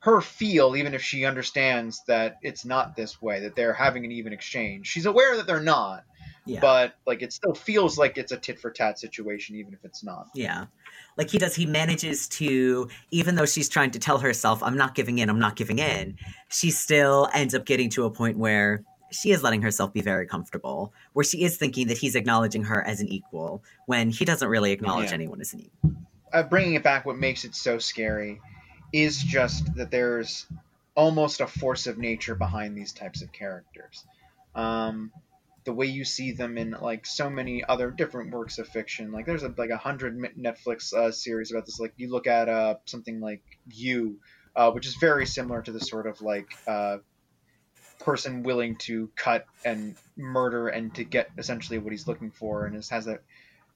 [0.00, 4.12] her feel, even if she understands that it's not this way, that they're having an
[4.12, 4.86] even exchange.
[4.86, 6.04] She's aware that they're not,
[6.48, 6.60] yeah.
[6.60, 10.02] But like it still feels like it's a tit for tat situation, even if it's
[10.02, 10.28] not.
[10.34, 10.66] Yeah.
[11.18, 14.94] Like he does, he manages to, even though she's trying to tell herself, I'm not
[14.94, 16.16] giving in, I'm not giving in,
[16.48, 20.26] she still ends up getting to a point where she is letting herself be very
[20.26, 24.48] comfortable, where she is thinking that he's acknowledging her as an equal when he doesn't
[24.48, 25.14] really acknowledge yeah.
[25.14, 25.92] anyone as an equal.
[26.32, 28.40] Uh, bringing it back, what makes it so scary
[28.92, 30.46] is just that there's
[30.94, 34.04] almost a force of nature behind these types of characters.
[34.54, 35.12] Um,
[35.68, 39.12] the way you see them in like so many other different works of fiction.
[39.12, 41.78] Like there's a, like a hundred Netflix uh, series about this.
[41.78, 44.18] Like you look at uh, something like You,
[44.56, 46.98] uh, which is very similar to the sort of like uh,
[47.98, 52.74] person willing to cut and murder and to get essentially what he's looking for, and
[52.74, 53.18] has a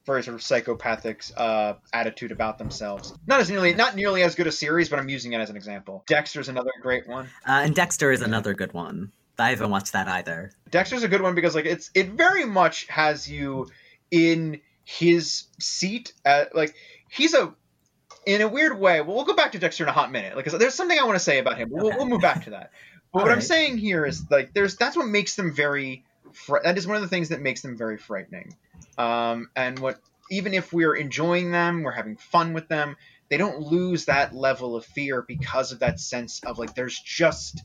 [0.06, 3.12] very sort of psychopathic uh, attitude about themselves.
[3.26, 5.56] Not as nearly not nearly as good a series, but I'm using it as an
[5.56, 6.04] example.
[6.06, 7.26] Dexter's another great one.
[7.46, 9.12] Uh, and Dexter is another good one.
[9.38, 10.52] I haven't watched that either.
[10.70, 13.68] Dexter's a good one because like it's it very much has you
[14.10, 16.74] in his seat at like
[17.08, 17.54] he's a
[18.26, 19.00] in a weird way.
[19.00, 20.36] Well, we'll go back to Dexter in a hot minute.
[20.36, 21.70] Like there's something I want to say about him.
[21.70, 21.96] We'll, okay.
[21.96, 22.70] we'll move back to that.
[23.12, 23.34] But what right.
[23.34, 26.96] I'm saying here is like there's that's what makes them very fr- that is one
[26.96, 28.54] of the things that makes them very frightening.
[28.98, 29.98] Um, and what
[30.30, 32.96] even if we're enjoying them, we're having fun with them,
[33.28, 37.62] they don't lose that level of fear because of that sense of like there's just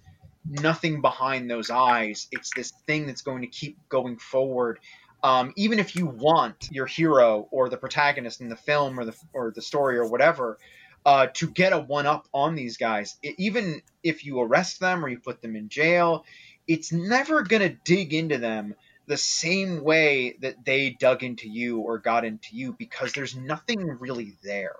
[0.50, 2.28] nothing behind those eyes.
[2.32, 4.80] It's this thing that's going to keep going forward.
[5.24, 9.16] Um, even if you want your hero or the protagonist in the film or the
[9.34, 10.60] or the story or whatever
[11.06, 15.04] uh, to get a one up on these guys, it, even if you arrest them
[15.04, 16.24] or you put them in jail,
[16.68, 18.76] it's never going to dig into them
[19.08, 23.80] the same way that they dug into you or got into you because there's nothing
[24.00, 24.76] really there.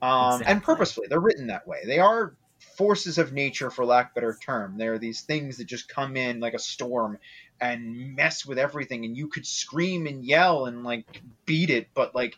[0.00, 0.52] Um, Exactly.
[0.52, 1.82] And purposefully, they're written that way.
[1.84, 2.34] They are
[2.76, 4.76] forces of nature, for lack of a better term.
[4.78, 7.18] They're these things that just come in like a storm
[7.60, 11.04] and mess with everything, and you could scream and yell and like
[11.44, 12.36] beat it, but like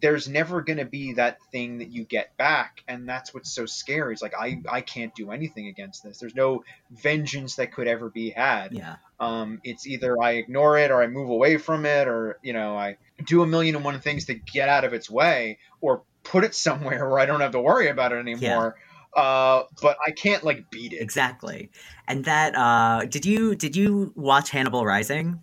[0.00, 3.64] there's never going to be that thing that you get back and that's what's so
[3.64, 7.86] scary it's like i i can't do anything against this there's no vengeance that could
[7.86, 8.96] ever be had Yeah.
[9.20, 12.76] um, it's either I ignore it or I move away from it or you know
[12.76, 16.44] I do a million and one things to get out of its way or put
[16.44, 18.76] it somewhere where I don't have to worry about it anymore.
[19.16, 21.00] Uh, but I can't like beat it.
[21.00, 21.70] Exactly.
[22.08, 25.40] And that uh did you did you watch Hannibal Rising?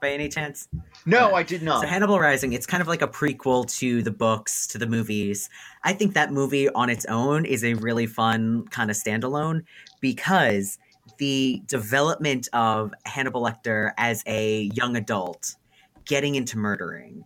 [0.00, 0.68] By any chance?
[1.06, 1.82] No, I did not.
[1.82, 5.48] So Hannibal Rising, it's kind of like a prequel to the books, to the movies.
[5.84, 9.62] I think that movie on its own is a really fun kind of standalone
[10.00, 10.78] because
[11.18, 15.54] the development of Hannibal Lecter as a young adult
[16.04, 17.24] getting into murdering.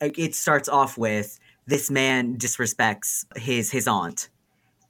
[0.00, 4.28] It starts off with this man disrespects his his aunt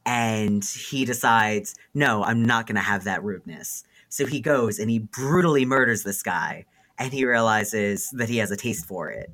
[0.05, 4.91] and he decides, "No, I'm not going to have that rudeness." So he goes and
[4.91, 6.67] he brutally murders this guy
[6.99, 9.31] and he realizes that he has a taste for it.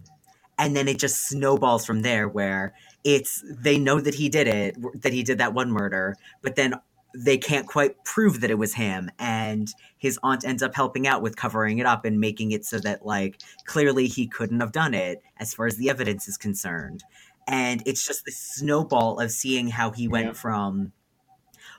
[0.56, 4.76] And then it just snowballs from there where it's they know that he did it,
[5.02, 6.74] that he did that one murder, but then
[7.14, 11.22] they can't quite prove that it was him and his aunt ends up helping out
[11.22, 14.94] with covering it up and making it so that like clearly he couldn't have done
[14.94, 17.02] it as far as the evidence is concerned.
[17.48, 20.32] And it's just this snowball of seeing how he went Yeah.
[20.34, 20.92] from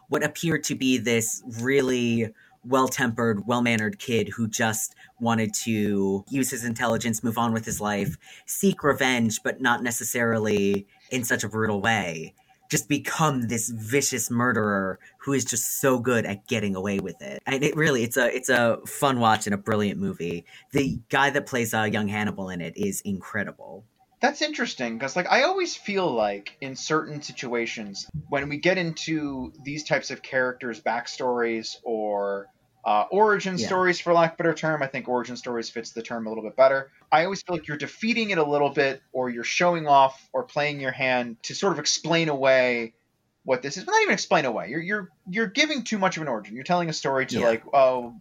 [0.07, 2.33] what appeared to be this really
[2.65, 7.65] well tempered, well mannered kid who just wanted to use his intelligence, move on with
[7.65, 12.33] his life, seek revenge, but not necessarily in such a brutal way.
[12.69, 17.41] Just become this vicious murderer who is just so good at getting away with it,
[17.47, 20.45] and it really it's a it's a fun watch and a brilliant movie.
[20.71, 23.85] The guy that plays uh, young Hannibal in it is incredible.
[24.21, 29.53] That's interesting because, like, I always feel like in certain situations when we get into
[29.63, 32.47] these types of characters' backstories or
[32.85, 33.67] uh, origin Yeah.
[33.67, 36.29] stories, for lack of a better term, I think origin stories fits the term a
[36.29, 36.91] little bit better.
[37.11, 40.43] I always feel like you're defeating it a little bit, or you're showing off or
[40.43, 42.93] playing your hand to sort of explain away
[43.43, 43.85] what this is.
[43.85, 44.69] But not even explain away.
[44.69, 46.55] You're you're you're giving too much of an origin.
[46.55, 47.47] You're telling a story to Yeah.
[47.47, 48.15] like, oh,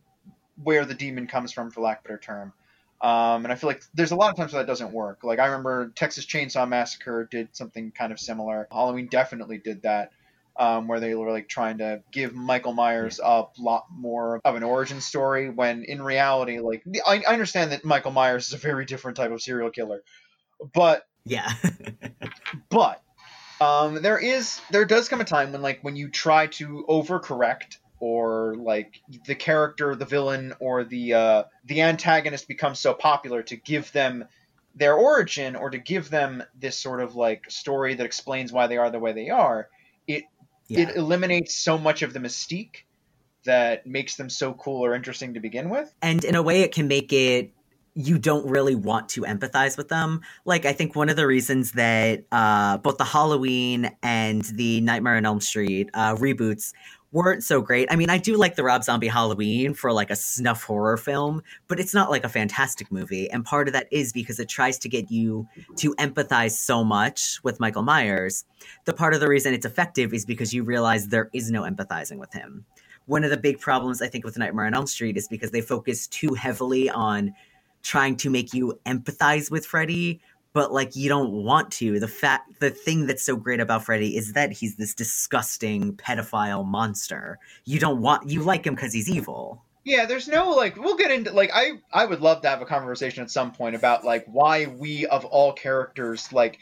[0.63, 2.53] where the demon comes from, for lack of a better term.
[3.01, 5.23] Um, and I feel like there's a lot of times where that doesn't work.
[5.23, 8.67] Like I remember Texas Chainsaw Massacre did something kind of similar.
[8.73, 10.11] Halloween definitely did that,
[10.59, 14.65] um, where they were like trying to give Michael Myers a lot more of an
[14.65, 15.49] origin story.
[15.49, 19.31] When in reality, like I, I understand that Michael Myers is a very different type
[19.31, 20.03] of serial killer,
[20.75, 21.53] but Yeah,
[22.69, 23.01] but
[23.61, 27.79] um, there is there does come a time when like when you try to overcorrect
[28.01, 33.57] or like the character the villain or the uh, the antagonist becomes so popular to
[33.57, 34.25] give them
[34.75, 38.77] their origin or to give them this sort of like story that explains why they
[38.77, 39.69] are the way they are
[40.69, 40.81] yeah.
[40.81, 42.85] it eliminates so much of the mystique
[43.45, 46.73] that makes them so cool or interesting to begin with and in a way it
[46.73, 47.53] can make it
[47.95, 51.73] you don't really want to empathize with them like i think one of the reasons
[51.73, 56.73] that uh, both the halloween and the nightmare on elm street uh, reboots
[57.13, 57.91] weren't so great.
[57.91, 61.43] I mean i do like the rob zombie halloween for like a snuff horror film
[61.67, 63.31] but it's not like a fantastic movie.
[63.31, 67.41] And part of that is because it tries to get you to empathize so much
[67.43, 68.45] with michael myers.
[68.85, 72.19] The part of the reason it's effective is because you realize there is no empathizing
[72.19, 72.65] with him.
[73.07, 75.63] One of the big problems I think with Nightmare on Elm Street is because they
[75.63, 77.35] focus too heavily on
[77.83, 80.21] trying to make you empathize with Freddy,
[80.59, 82.01] but like you don't want to.
[82.01, 86.67] The fact the thing that's so great about Freddy is that he's this disgusting pedophile
[86.67, 87.39] monster.
[87.65, 89.63] You don't want you like him cuz he's evil.
[89.85, 92.67] Yeah, there's no like we'll get into like I I would love to have a
[92.67, 96.59] conversation at some point about like why we of all characters like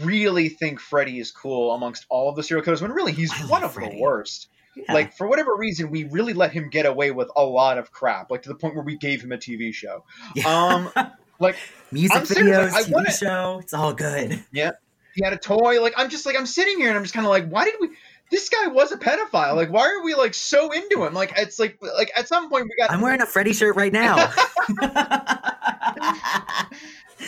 [0.00, 3.46] really think Freddy is cool amongst all of the serial killers when really he's I
[3.46, 3.96] one of Freddy.
[3.96, 4.48] the worst.
[4.76, 4.92] Yeah.
[4.92, 8.30] Like for whatever reason we really let him get away with a lot of crap,
[8.30, 10.04] like to the point where we gave him a TV show.
[10.46, 10.88] Um
[11.40, 11.56] like
[11.90, 14.44] music I'm videos, I TV wanna- show, it's all good.
[14.52, 14.72] Yeah,
[15.14, 17.26] he had a toy, like I'm just like I'm sitting here and I'm just kind
[17.26, 17.88] of like why did we
[18.30, 19.56] this guy was a pedophile.
[19.56, 21.14] Like why are we like so into him?
[21.14, 23.92] Like it's like like at some point we got I'm wearing a Freddy shirt right
[23.92, 24.16] now.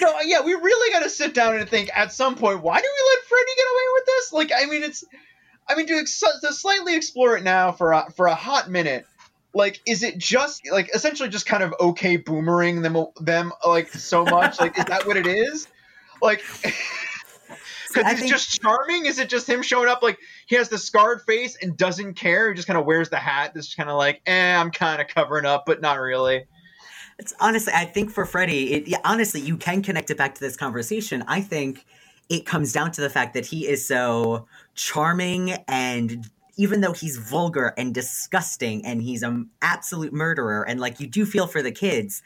[0.00, 2.82] No, yeah, we really got to sit down and think at some point, why do
[2.82, 4.32] we let Freddy get away with this?
[4.32, 5.04] Like, I mean, it's,
[5.68, 9.04] I mean, to, ex- to slightly explore it now for a, for a hot minute,
[9.54, 14.24] like, is it just like essentially just kind of okay boomering them them like so
[14.24, 14.60] much?
[14.60, 15.68] like, is that what it is?
[16.20, 19.06] Like, because he's think- just charming.
[19.06, 22.48] Is it just him showing up like he has the scarred face and doesn't care?
[22.48, 23.52] He just kind of wears the hat.
[23.54, 26.46] That's kind of like, eh, I'm kind of covering up, but not really.
[27.18, 30.40] It's honestly, I think for Freddy, it, yeah, honestly, you can connect it back to
[30.40, 31.22] this conversation.
[31.28, 31.84] I think
[32.28, 37.16] it comes down to the fact that he is so charming and even though he's
[37.16, 41.72] vulgar and disgusting and he's an absolute murderer and like you do feel for the
[41.72, 42.22] kids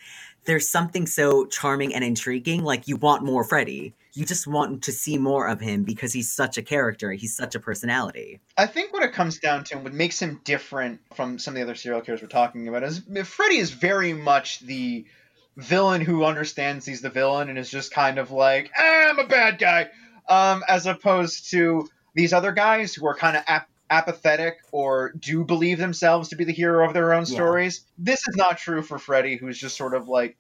[0.46, 3.94] there's something so charming and intriguing like you want more freddy.
[4.14, 7.12] You just want to see more of him because he's such a character.
[7.12, 8.40] He's such a personality.
[8.56, 11.56] I think what it comes down to and what makes him different from some of
[11.56, 15.04] the other serial killers we're talking about is freddy is very much the
[15.56, 19.26] villain who understands he's the villain and is just kind of like eh, i'm a
[19.26, 19.88] bad guy
[20.28, 25.44] um, as opposed to these other guys who are kind of ap- apathetic or do
[25.44, 27.84] believe themselves to be the hero of their own stories.
[27.98, 30.36] This is not true for Freddy, who's just sort of like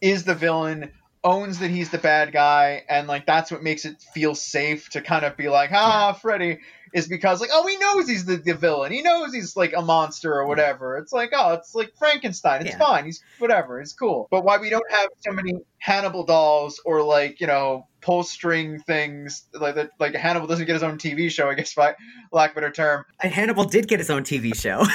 [0.00, 0.92] is the villain,
[1.24, 5.00] owns that he's the bad guy, and like that's what makes it feel safe to
[5.00, 6.12] kind of be like, ah.
[6.12, 6.58] Freddy
[6.92, 8.92] is because like oh he knows he's the, the villain.
[8.92, 10.98] He knows he's like a monster or whatever.
[10.98, 12.62] It's like oh it's like frankenstein.
[12.62, 12.78] It's yeah.
[12.78, 13.04] fine.
[13.06, 13.80] He's whatever.
[13.80, 14.28] It's cool.
[14.30, 18.80] But why we don't have so many hannibal dolls or like you know pull string
[18.80, 21.94] things like that like hannibal doesn't get his own tv show i guess by
[22.32, 23.04] lack of a better term.
[23.22, 24.84] And hannibal did get his own tv show.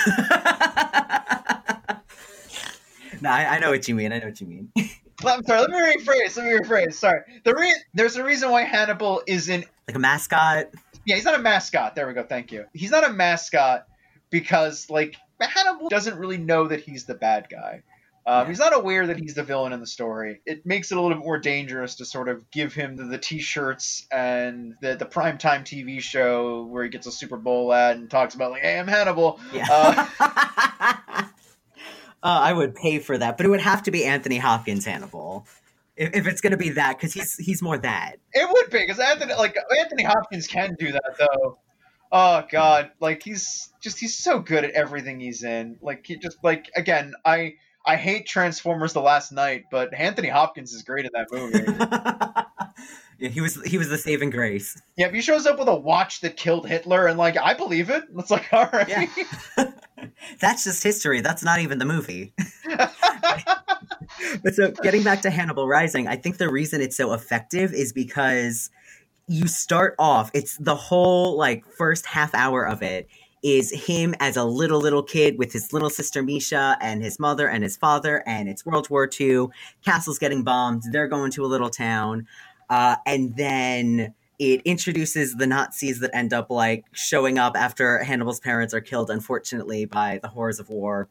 [3.20, 4.72] No I, I, know what you mean i know what you mean.
[5.26, 7.22] I'm sorry let me rephrase let me rephrase sorry.
[7.44, 10.68] The re- there's a reason why hannibal isn't like a mascot?
[11.04, 12.66] Yeah he's not a mascot there we go thank you.
[12.74, 13.88] He's not a mascot
[14.30, 17.82] because like hannibal doesn't really know that he's the bad guy
[18.28, 18.48] um, yeah.
[18.50, 20.42] He's not aware that he's the villain in the story.
[20.46, 23.18] It makes it a little bit more dangerous to sort of give him the, the
[23.18, 28.12] T-shirts and the the primetime TV show where he gets a Super Bowl ad and
[28.12, 29.66] talks about like, "Hey, I'm Hannibal." Yeah.
[29.70, 31.24] Uh, uh,
[32.22, 35.48] I would pay for that, but it would have to be Anthony Hopkins Hannibal
[35.96, 38.18] if, if it's going to be that because he's he's more that.
[38.34, 41.60] It would be because Anthony like Anthony Hopkins can do that though.
[42.12, 45.78] Oh God, like he's just he's so good at everything he's in.
[45.82, 47.56] Like he just like again, I
[47.88, 51.64] I hate Transformers: The Last Knight, but Anthony Hopkins is great in that movie.
[53.18, 54.80] yeah, he was he was the saving grace.
[54.98, 57.90] Yeah, if he shows up with a watch that killed Hitler, and like I believe
[57.90, 58.90] it, it's like all right.
[58.90, 59.72] Yeah.
[60.40, 61.22] That's just history.
[61.22, 62.34] That's not even the movie.
[62.68, 67.94] but so getting back to Hannibal Rising, I think the reason it's so effective is
[67.94, 68.70] because
[69.28, 70.30] you start off.
[70.34, 73.08] It's the whole like first half hour of it
[73.48, 77.48] is him as a little little kid with his little sister Misha and his mother
[77.48, 79.48] and his father, and it's World War II.
[79.86, 80.84] Castle's getting bombed.
[80.92, 82.28] They're going to a little town,
[82.70, 88.42] uh, and then it introduces the Nazis that end up like showing up after Hannibal's
[88.42, 91.08] parents are killed, unfortunately, by the horrors of war.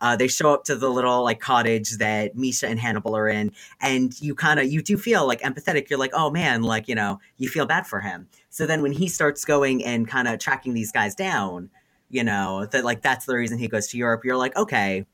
[0.00, 3.50] Uh, they show up to the little like cottage that Misha and Hannibal are in,
[3.80, 5.90] and you kind of you do feel like empathetic.
[5.90, 8.28] You're like, oh man, like you know, you feel bad for him.
[8.48, 11.68] So then when he starts going and kind of tracking these guys down,
[12.10, 14.24] you know that like that's the reason he goes to Europe.
[14.24, 15.06] You're like, okay,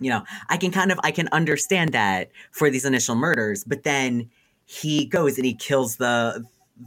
[0.00, 3.82] you know, I can kind of I can understand that for these initial murders, but
[3.82, 4.30] then
[4.64, 6.44] he goes and he kills the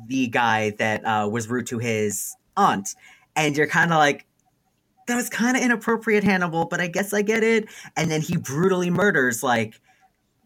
[0.07, 2.95] the guy that uh, was rude to his aunt,
[3.35, 4.25] and you're kind of like,
[5.07, 7.67] that was kind of inappropriate, Hannibal, but I guess I get it.
[7.95, 9.79] And then he brutally murders like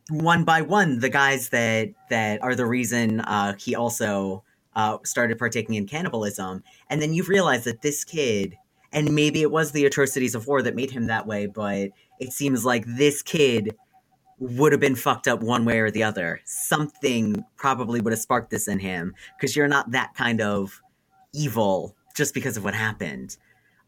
[0.10, 4.44] one by one the guys that that are the reason uh, he also
[4.76, 6.64] uh, started partaking in cannibalism.
[6.90, 8.56] And then you realize that this kid,
[8.92, 12.32] and maybe it was the atrocities of war that made him that way, but it
[12.32, 13.76] seems like this kid
[14.40, 16.40] would have been fucked up one way or the other.
[16.46, 20.82] Something probably would have sparked this in him because you're not that kind of
[21.34, 23.38] evil just because of what happened.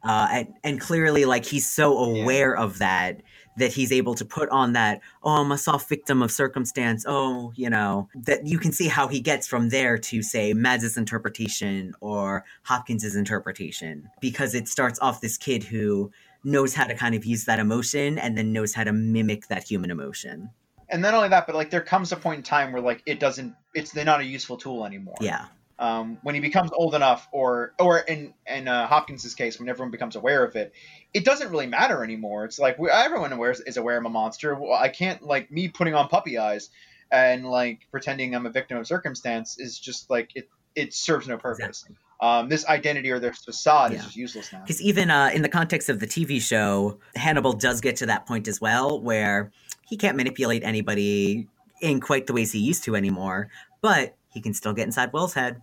[0.04, 2.64] Uh, and, and clearly, like he's so aware yeah.
[2.64, 3.22] of that
[3.60, 5.02] that he's able to put on that.
[5.24, 7.06] Oh, I'm a soft victim of circumstance.
[7.08, 10.98] Oh, you know that you can see how he gets from there to say Mads's
[10.98, 16.12] interpretation or Hopkins's interpretation because it starts off this kid who
[16.44, 19.64] knows how to kind of use that emotion and then knows how to mimic that
[19.64, 20.50] human emotion.
[20.90, 23.20] And not only that, but like there comes a point in time where like it
[23.20, 25.16] doesn't, it's they're not a useful tool anymore.
[25.22, 25.46] Yeah.
[25.80, 29.92] Um, when he becomes old enough, or or in in uh, Hopkins's case, when everyone
[29.92, 30.74] becomes aware of it,
[31.14, 32.46] it doesn't really matter anymore.
[32.46, 34.56] It's like everyone aware is aware I'm a monster.
[34.56, 36.70] Well, I can't like me putting on puppy eyes
[37.12, 40.50] and like pretending I'm a victim of circumstance is just like it.
[40.76, 41.84] It serves no purpose.
[41.84, 44.00] Exactly um, this identity or this facade yeah.
[44.00, 44.62] is just useless now.
[44.62, 48.26] Because even uh, in the context of the TV show, Hannibal does get to that
[48.26, 49.52] point as well, where
[49.88, 51.48] he can't manipulate anybody
[51.82, 53.50] in quite the ways he used to anymore,
[53.82, 55.62] but he can still get inside Will's head,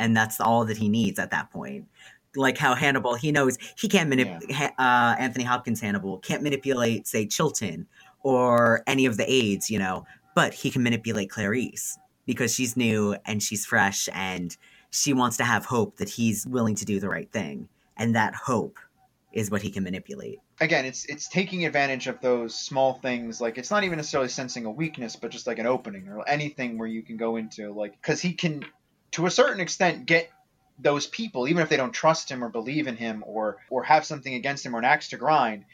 [0.00, 1.86] and that's all that he needs at that point.
[2.34, 4.48] Like how Hannibal, he knows he can't manipulate.
[4.48, 4.70] Yeah.
[4.78, 7.86] Uh, Anthony Hopkins Hannibal can't manipulate, say, Chilton
[8.22, 13.16] or any of the aides, you know, but he can manipulate Clarice because she's new
[13.26, 14.56] and she's fresh and
[14.90, 17.68] she wants to have hope that he's willing to do the right thing.
[17.96, 18.78] And that hope
[19.32, 20.38] is what he can manipulate.
[20.60, 24.66] again it's it's taking advantage of those small things like it's not even necessarily sensing
[24.66, 27.92] a weakness but just like an opening or anything where you can go into like
[27.92, 28.64] because he can
[29.12, 30.30] to a certain extent get
[30.78, 34.04] those people even if they don't trust him or believe in him or or have
[34.04, 35.64] something against him or an axe to grind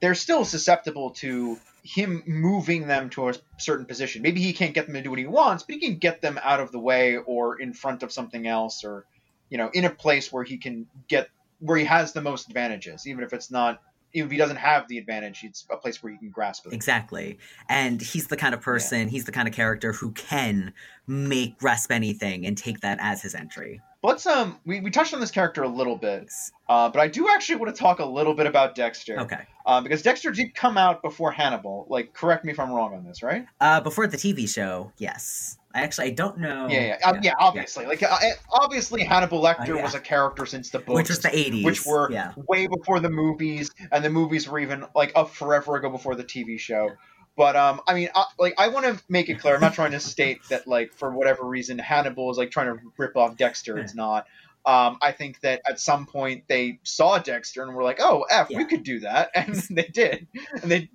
[0.00, 4.22] they're still susceptible to him moving them to a certain position.
[4.22, 6.38] Maybe he can't get them to do what he wants but he can get them
[6.42, 9.04] out of the way or in front of something else or
[9.48, 11.28] you know in a place where he can get
[11.58, 13.80] where he has the most advantages even if it's not
[14.14, 16.72] even if he doesn't have the advantage, it's a place where you can grasp it.
[16.72, 17.38] Exactly.
[17.68, 20.72] And he's the kind of person, he's the kind of character who can
[21.06, 23.80] make grasp anything and take that as his entry.
[24.02, 26.32] Let's um we, we touched on this character a little bit,
[26.68, 29.20] uh, but I do actually want to talk a little bit about Dexter.
[29.20, 29.46] Okay.
[29.64, 31.86] Uh, because Dexter did come out before Hannibal.
[31.88, 33.46] Like, correct me if I'm wrong on this, right?
[33.60, 35.58] Uh, before the TV show, yes.
[35.74, 36.68] I actually I don't know.
[36.68, 37.32] Yeah, yeah, um, yeah.
[37.38, 38.18] Obviously, like uh,
[38.50, 39.82] obviously Hannibal Lecter Uh, yeah.
[39.82, 41.64] was a character since the books, Which was the 80s.
[41.64, 42.32] which were yeah.
[42.48, 46.24] way before the movies, and the movies were even like up forever ago before the
[46.24, 46.90] TV show.
[47.34, 49.54] But um, I mean, uh, like I want to make it clear.
[49.54, 52.82] I'm not trying to state that like for whatever reason Hannibal is like trying to
[52.98, 53.78] rip off Dexter.
[53.78, 54.26] It's not.
[54.64, 58.48] Um, I think that at some point they saw Dexter and were like, "Oh, f,
[58.48, 60.26] we could do that," and they did.
[60.62, 60.88] And they,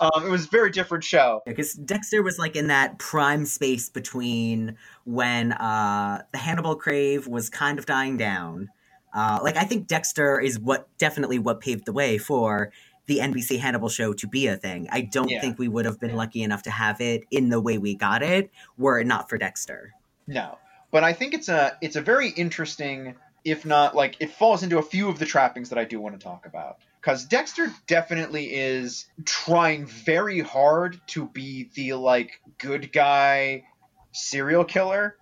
[0.00, 1.42] um, it was a very different show.
[1.46, 7.48] Because Dexter was like in that prime space between when uh, the Hannibal crave was
[7.48, 8.68] kind of dying down.
[9.14, 12.72] Uh, like I think Dexter is what definitely what paved the way for
[13.06, 14.88] the NBC Hannibal show to be a thing.
[14.90, 15.40] I don't Yeah.
[15.40, 18.22] think we would have been lucky enough to have it in the way we got
[18.22, 19.92] it were it not for Dexter.
[20.26, 20.58] No,
[20.94, 24.78] but I think it's a it's a very interesting, if not like it falls into
[24.78, 26.76] a few of the trappings that I do want to talk about.
[27.00, 33.64] Because Dexter definitely is trying very hard to be the like good guy
[34.12, 35.16] serial killer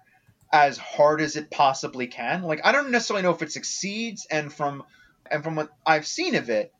[0.53, 2.43] as hard as it possibly can.
[2.43, 4.83] Like I don't necessarily know if it succeeds, and from
[5.31, 6.70] and from what I've seen of it,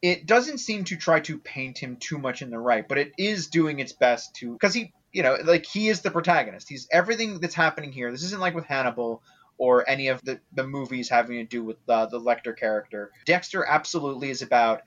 [0.00, 3.12] it doesn't seem to try to paint him too much in the right, but it
[3.18, 6.68] is doing its best to because he you know like he is the protagonist.
[6.68, 8.10] He's everything that's happening here.
[8.10, 9.22] This isn't like with Hannibal
[9.58, 13.10] or any of the, the movies having to do with uh, the Lecter character.
[13.26, 14.82] Dexter absolutely is about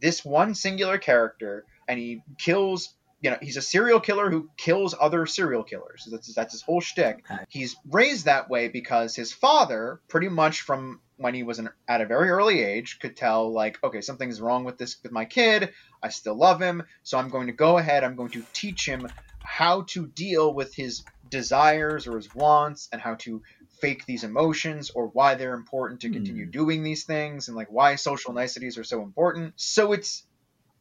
[0.00, 2.94] this one singular character, and he kills.
[3.22, 6.08] You know, he's a serial killer who kills other serial killers.
[6.10, 7.22] That's that's his whole shtick.
[7.50, 12.00] He's raised that way because his father, pretty much from when he was an, at
[12.00, 15.70] a very early age, could tell like, okay, something's wrong with this with my kid.
[16.02, 18.04] I still love him, so I'm going to go ahead.
[18.04, 19.06] I'm going to teach him
[19.42, 23.42] how to deal with his desires or his wants and how to
[23.80, 26.50] fake these emotions or why they're important to continue hmm.
[26.50, 29.54] doing these things and like why social niceties are so important.
[29.56, 30.24] So it's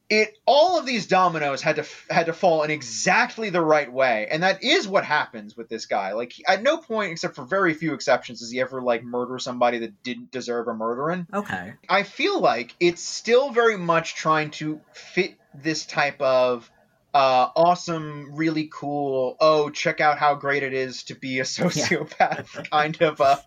[0.09, 4.27] it all of these dominoes had to had to fall in exactly the right way
[4.29, 7.45] and that is what happens with this guy like he- at no point except for
[7.45, 11.73] very few exceptions does he ever like murder somebody that didn't deserve a murdering Okay.
[11.87, 16.69] I feel like it's still very much trying to fit this type of
[17.13, 19.35] uh, awesome, really cool.
[19.39, 23.37] Oh, check out how great it is to be a sociopath kind of uh,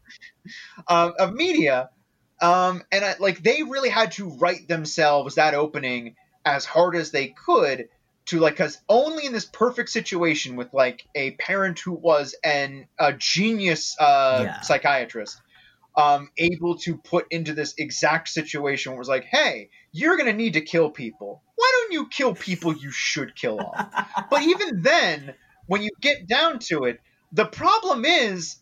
[0.88, 1.90] um, of media.
[2.40, 7.12] Um, and I, like they really had to write themselves that opening as hard as
[7.12, 7.88] they could
[8.26, 12.88] to like because only in this perfect situation with like a parent who was an
[12.98, 14.54] a genius uh, Yeah.
[14.60, 15.40] psychiatrist
[15.96, 20.26] um, able to put into this exact situation where it was like, hey, you're going
[20.26, 21.42] to need to kill people.
[21.82, 24.26] Don't you kill people you should kill off?
[24.30, 25.34] but even then,
[25.66, 27.00] when you get down to it,
[27.32, 28.56] the problem is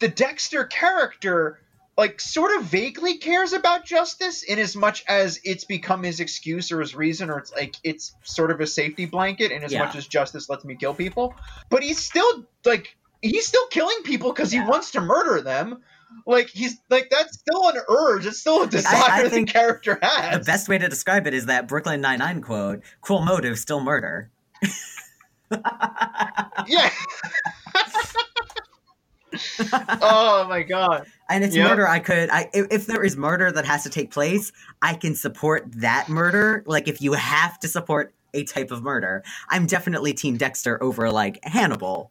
[0.00, 1.60] the Dexter character,
[1.96, 6.72] like, sort of vaguely cares about justice in as much as it's become his excuse
[6.72, 9.84] or his reason, or it's like it's sort of a safety blanket in as Yeah.
[9.84, 11.34] much as justice lets me kill people.
[11.70, 14.64] But he's still, like, he's still killing people because Yeah.
[14.64, 15.82] he wants to murder them.
[16.26, 18.26] Like he's like that's still an urge.
[18.26, 21.46] It's still a desire I the think character The best way to describe it is
[21.46, 24.30] that Brooklyn Nine Nine quote: "Cool motive, still murder."
[26.66, 26.90] Yeah.
[30.02, 31.06] oh my god.
[31.28, 31.68] And it's Yep.
[31.68, 31.86] murder.
[31.88, 34.52] I could, I if, if there is murder that has to take place,
[34.82, 36.62] I can support that murder.
[36.66, 41.10] Like if you have to support a type of murder, I'm definitely Team Dexter over
[41.10, 42.10] like Hannibal.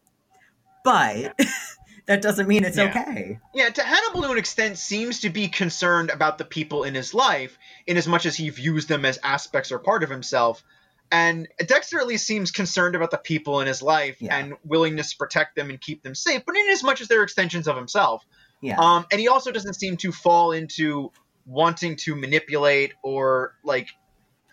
[0.87, 1.37] But
[2.05, 2.85] that doesn't mean it's Yeah.
[2.89, 3.39] okay.
[3.53, 7.13] Yeah, to Hannibal to an extent seems to be concerned about the people in his
[7.13, 10.63] life in as much as he views them as aspects or part of himself.
[11.11, 14.37] And Dexter at least seems concerned about the people in his life Yeah.
[14.37, 17.23] and willingness to protect them and keep them safe, but in as much as they're
[17.23, 18.25] extensions of himself.
[18.61, 18.79] Yeah.
[18.79, 21.11] Um, and he also doesn't seem to fall into
[21.45, 23.89] wanting to manipulate or like,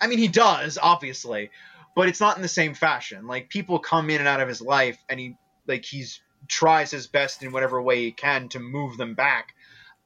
[0.00, 1.50] I mean, he does obviously,
[1.96, 3.26] but it's not in the same fashion.
[3.28, 7.06] Like people come in and out of his life, and he like he's tries his
[7.06, 9.54] best in whatever way he can to move them back.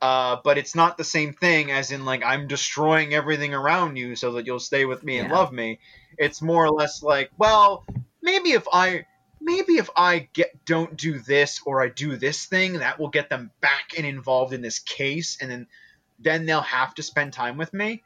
[0.01, 4.15] uh, but it's not the same thing as in like I'm destroying everything around you
[4.15, 5.81] so that you'll stay with me and love me.
[6.17, 7.85] It's more or less like, well,
[8.23, 9.07] maybe if I
[9.41, 13.29] maybe if I get don't do this or I do this thing, that will get
[13.29, 15.67] them back and involved in this case, and then
[16.21, 18.03] then they'll have to spend time with me,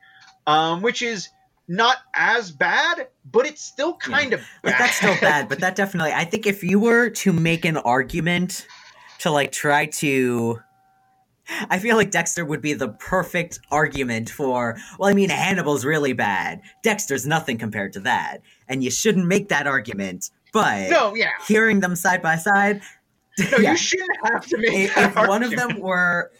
[0.47, 1.29] um, which is
[1.73, 6.13] not as bad, but it's still kind of Like that's still bad, but that definitely
[6.13, 8.67] I think if you were to make an argument
[9.21, 10.61] to like try to
[11.71, 16.13] I feel like Dexter would be the perfect argument for, well, I mean, Hannibal's really
[16.13, 16.63] bad.
[16.85, 18.39] Dexter's nothing compared to that.
[18.69, 20.31] And you shouldn't make that argument.
[20.53, 22.81] But no, yeah, hearing them side by side,
[23.39, 23.73] no, yeah.
[23.73, 26.31] you shouldn't have to make if, if one of them were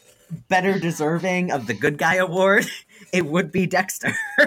[0.49, 2.67] better deserving of the good guy award,
[3.13, 4.15] it would be Dexter.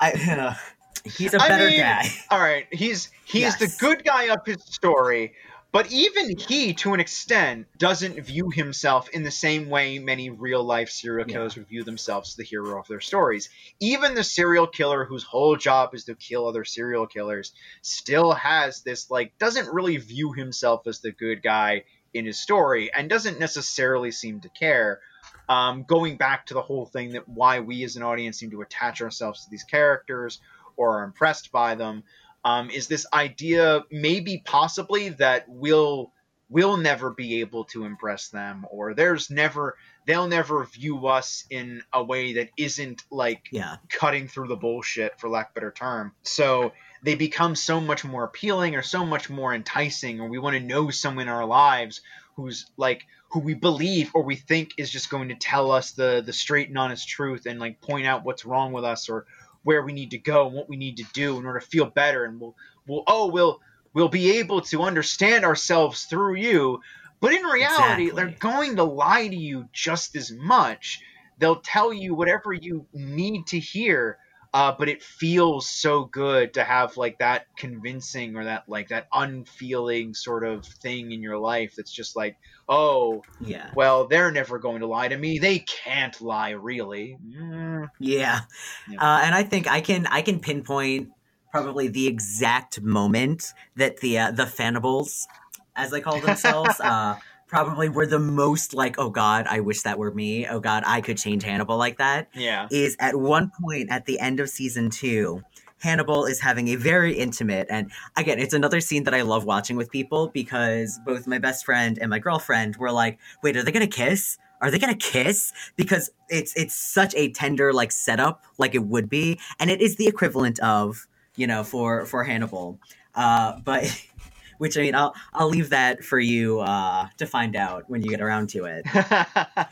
[0.00, 0.56] I,
[1.04, 2.08] he's a I better mean, guy.
[2.30, 3.58] All right, he's he's Yes.
[3.58, 5.32] the good guy of his story,
[5.72, 10.62] but even he, to an extent, doesn't view himself in the same way many real
[10.62, 11.34] life serial Yeah.
[11.34, 13.48] killers would view themselves as the hero of their stories.
[13.80, 17.52] Even the serial killer whose whole job is to kill other serial killers
[17.82, 22.90] still has this like doesn't really view himself as the good guy in his story
[22.94, 25.00] and doesn't necessarily seem to care.
[25.48, 28.62] Um, going back to the whole thing that why we as an audience seem to
[28.62, 30.40] attach ourselves to these characters
[30.76, 32.02] or are impressed by them
[32.44, 36.12] um, is this idea maybe possibly that we'll
[36.48, 39.76] we'll never be able to impress them or there's never
[40.06, 43.76] they'll never view us in a way that isn't like Yeah.
[43.88, 46.72] cutting through the bullshit for lack of a better term so
[47.02, 50.60] they become so much more appealing or so much more enticing or we want to
[50.60, 52.00] know someone in our lives
[52.36, 56.22] who's like who we believe or we think is just going to tell us the
[56.24, 59.26] the straight and honest truth and like point out what's wrong with us or
[59.62, 61.86] where we need to go and what we need to do in order to feel
[61.86, 62.24] better.
[62.24, 62.56] And we'll
[62.86, 63.60] we'll oh we'll
[63.94, 66.80] we'll be able to understand ourselves through you.
[67.20, 68.10] But in reality Exactly.
[68.10, 71.00] they're going to lie to you just as much.
[71.38, 74.18] They'll tell you whatever you need to hear
[74.56, 79.06] uh, but it feels so good to have like that convincing or that like that
[79.12, 83.70] unfeeling sort of thing in your life that's just like oh Yeah.
[83.76, 88.40] well they're never going to lie to me they can't lie really Mm, Yeah.
[88.88, 88.98] Yeah.
[88.98, 91.10] Uh, and I think I can I can pinpoint
[91.52, 95.26] probably the exact moment that the uh, the Fannibals,
[95.74, 99.98] as they call themselves, uh, probably were the most like, oh God, I wish that
[99.98, 100.46] were me.
[100.46, 102.28] Oh God, I could change Hannibal like that.
[102.34, 105.42] yeah Is at one point at the end of season two.
[105.78, 109.76] Hannibal is having a very intimate, and again, it's another scene that I love watching
[109.76, 113.72] with people because both my best friend and my girlfriend were like, "Wait, are they
[113.72, 114.38] gonna kiss?
[114.62, 119.10] Are they gonna kiss?" Because it's it's such a tender like setup, like it would
[119.10, 122.80] be, and it is the equivalent of you know for for Hannibal.
[123.14, 123.84] Uh, but
[124.58, 128.10] which I mean, I'll I'll leave that for you uh, to find out when you
[128.10, 128.84] get around to it.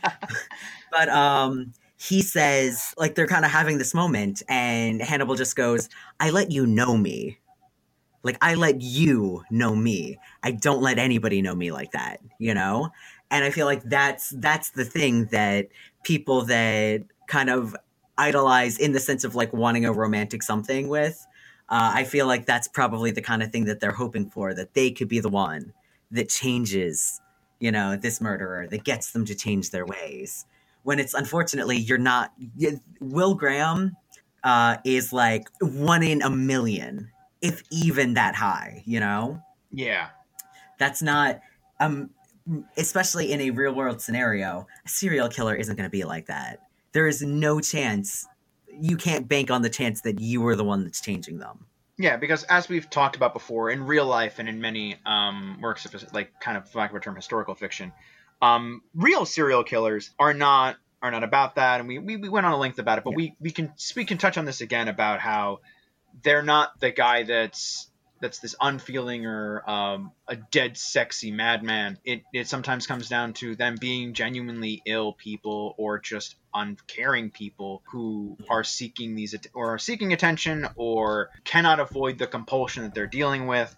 [0.90, 5.88] But um he says like they're kind of having this moment and hannibal just goes
[6.20, 7.38] i let you know me.
[8.22, 10.18] Like i let you know me.
[10.42, 12.90] I don't let anybody know me like that you know?
[13.30, 15.68] And i feel like that's that's the thing that
[16.04, 17.74] people that kind of
[18.18, 21.26] idolize in the sense of like wanting a romantic something with
[21.68, 24.74] uh, i feel like that's probably the kind of thing that they're hoping for that
[24.74, 25.72] they could be the one
[26.10, 27.20] that changes
[27.60, 30.44] you know this murderer that gets them to change their ways.
[30.82, 32.32] When it's unfortunately you're not
[33.00, 33.96] will graham
[34.42, 37.10] uh, is like one in a million
[37.40, 39.40] if even that high you know?
[39.72, 40.08] Yeah.
[40.78, 41.40] That's not
[41.80, 42.10] um
[42.76, 46.60] especially in a real world scenario a serial killer isn't going to be like that.
[46.92, 48.26] There is no chance
[48.80, 51.66] you can't bank on the chance that you were the one that's changing them
[51.96, 55.84] Yeah, because as we've talked about before, in real life and in many um, works
[55.84, 57.92] of like kind of for lack of a term historical fiction,
[58.42, 62.46] um, real serial killers are not are not about that, and we, we, we went
[62.46, 63.16] on a length about it, but Yeah.
[63.16, 65.60] we, we can we can touch on this again about how
[66.22, 67.88] they're not the guy that's
[68.24, 71.98] that's this unfeeling or um, a dead sexy madman.
[72.06, 77.82] It it sometimes comes down to them being genuinely ill people or just uncaring people
[77.92, 83.06] who are seeking these or are seeking attention or cannot avoid the compulsion that they're
[83.06, 83.76] dealing with.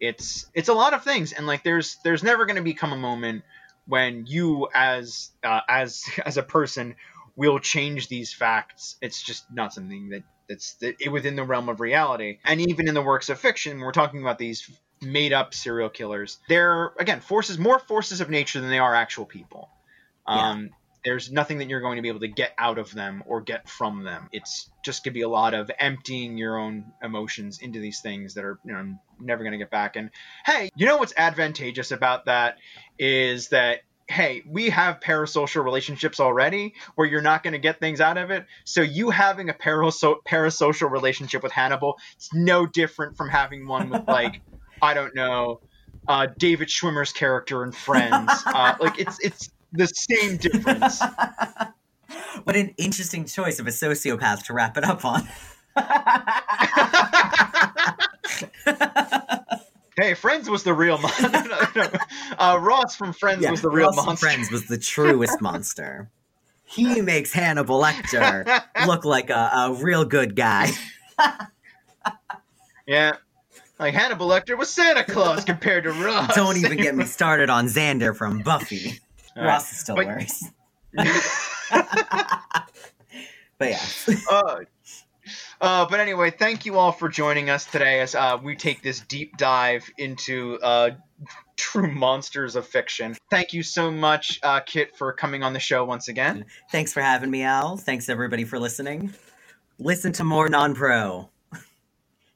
[0.00, 2.96] It's it's a lot of things, and like there's there's never going to become a
[2.96, 3.44] moment
[3.86, 6.96] when you as uh, as as a person
[7.36, 8.96] will change these facts.
[9.00, 12.38] It's just not something that that's that, within the realm of reality.
[12.44, 14.68] And even in the works of fiction, we're talking about these
[15.00, 16.38] made up serial killers.
[16.48, 19.68] They're again forces more forces of nature than they are actual people.
[20.26, 20.70] Um,
[21.04, 23.68] There's nothing that you're going to be able to get out of them or get
[23.68, 24.28] from them.
[24.32, 28.44] It's just gonna be a lot of emptying your own emotions into these things that
[28.44, 29.96] are you know never gonna get back.
[29.96, 30.10] And
[30.46, 32.56] hey, you know what's advantageous about that
[32.98, 38.00] is that hey, we have parasocial relationships already where you're not going to get things
[38.00, 38.46] out of it.
[38.64, 43.90] So you having a paraso- parasocial relationship with Hannibal, it's no different from having one
[43.90, 44.42] with like,
[44.82, 45.60] I don't know,
[46.06, 48.30] uh, David Schwimmer's character in Friends.
[48.46, 51.00] Uh, like it's it's the same difference.
[52.44, 55.26] what an interesting choice of a sociopath to wrap it up on.
[60.04, 61.30] Hey, Friends was the real monster.
[61.30, 61.88] no, no.
[62.38, 64.26] uh, Ross from Friends Yeah, was the real Ross monster.
[64.26, 66.10] Friends was the truest monster.
[66.66, 68.44] He makes Hannibal Lecter
[68.86, 70.72] look like a, a real good guy.
[72.86, 73.12] Yeah.
[73.78, 76.34] Like Hannibal Lecter was Santa Claus compared to Ross.
[76.34, 79.00] Don't even get me started on Xander from Buffy.
[79.38, 80.44] All Ross is still But- worse.
[83.56, 83.80] But yeah.
[84.30, 84.56] uh,
[85.60, 89.00] uh, but anyway, thank you all for joining us today as uh, we take this
[89.00, 90.90] deep dive into uh,
[91.56, 93.16] true monsters of fiction.
[93.30, 96.46] Thank you so much, uh, Kit, for coming on the show once again.
[96.70, 97.76] Thanks for having me, Al.
[97.76, 99.12] Thanks everybody for listening.
[99.78, 101.30] Listen to more non pro.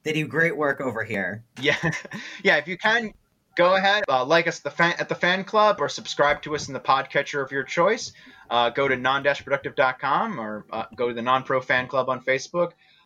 [0.05, 1.45] They do great work over here.
[1.61, 1.77] Yeah,
[2.43, 2.57] yeah.
[2.57, 3.13] If you can,
[3.57, 6.55] go ahead, uh, like us at the fan, at the fan club, or subscribe to
[6.55, 8.13] us in the podcatcher of your choice.
[8.49, 12.71] Uh, go to non-productive.com or uh, go to the non-pro fan club on Facebook.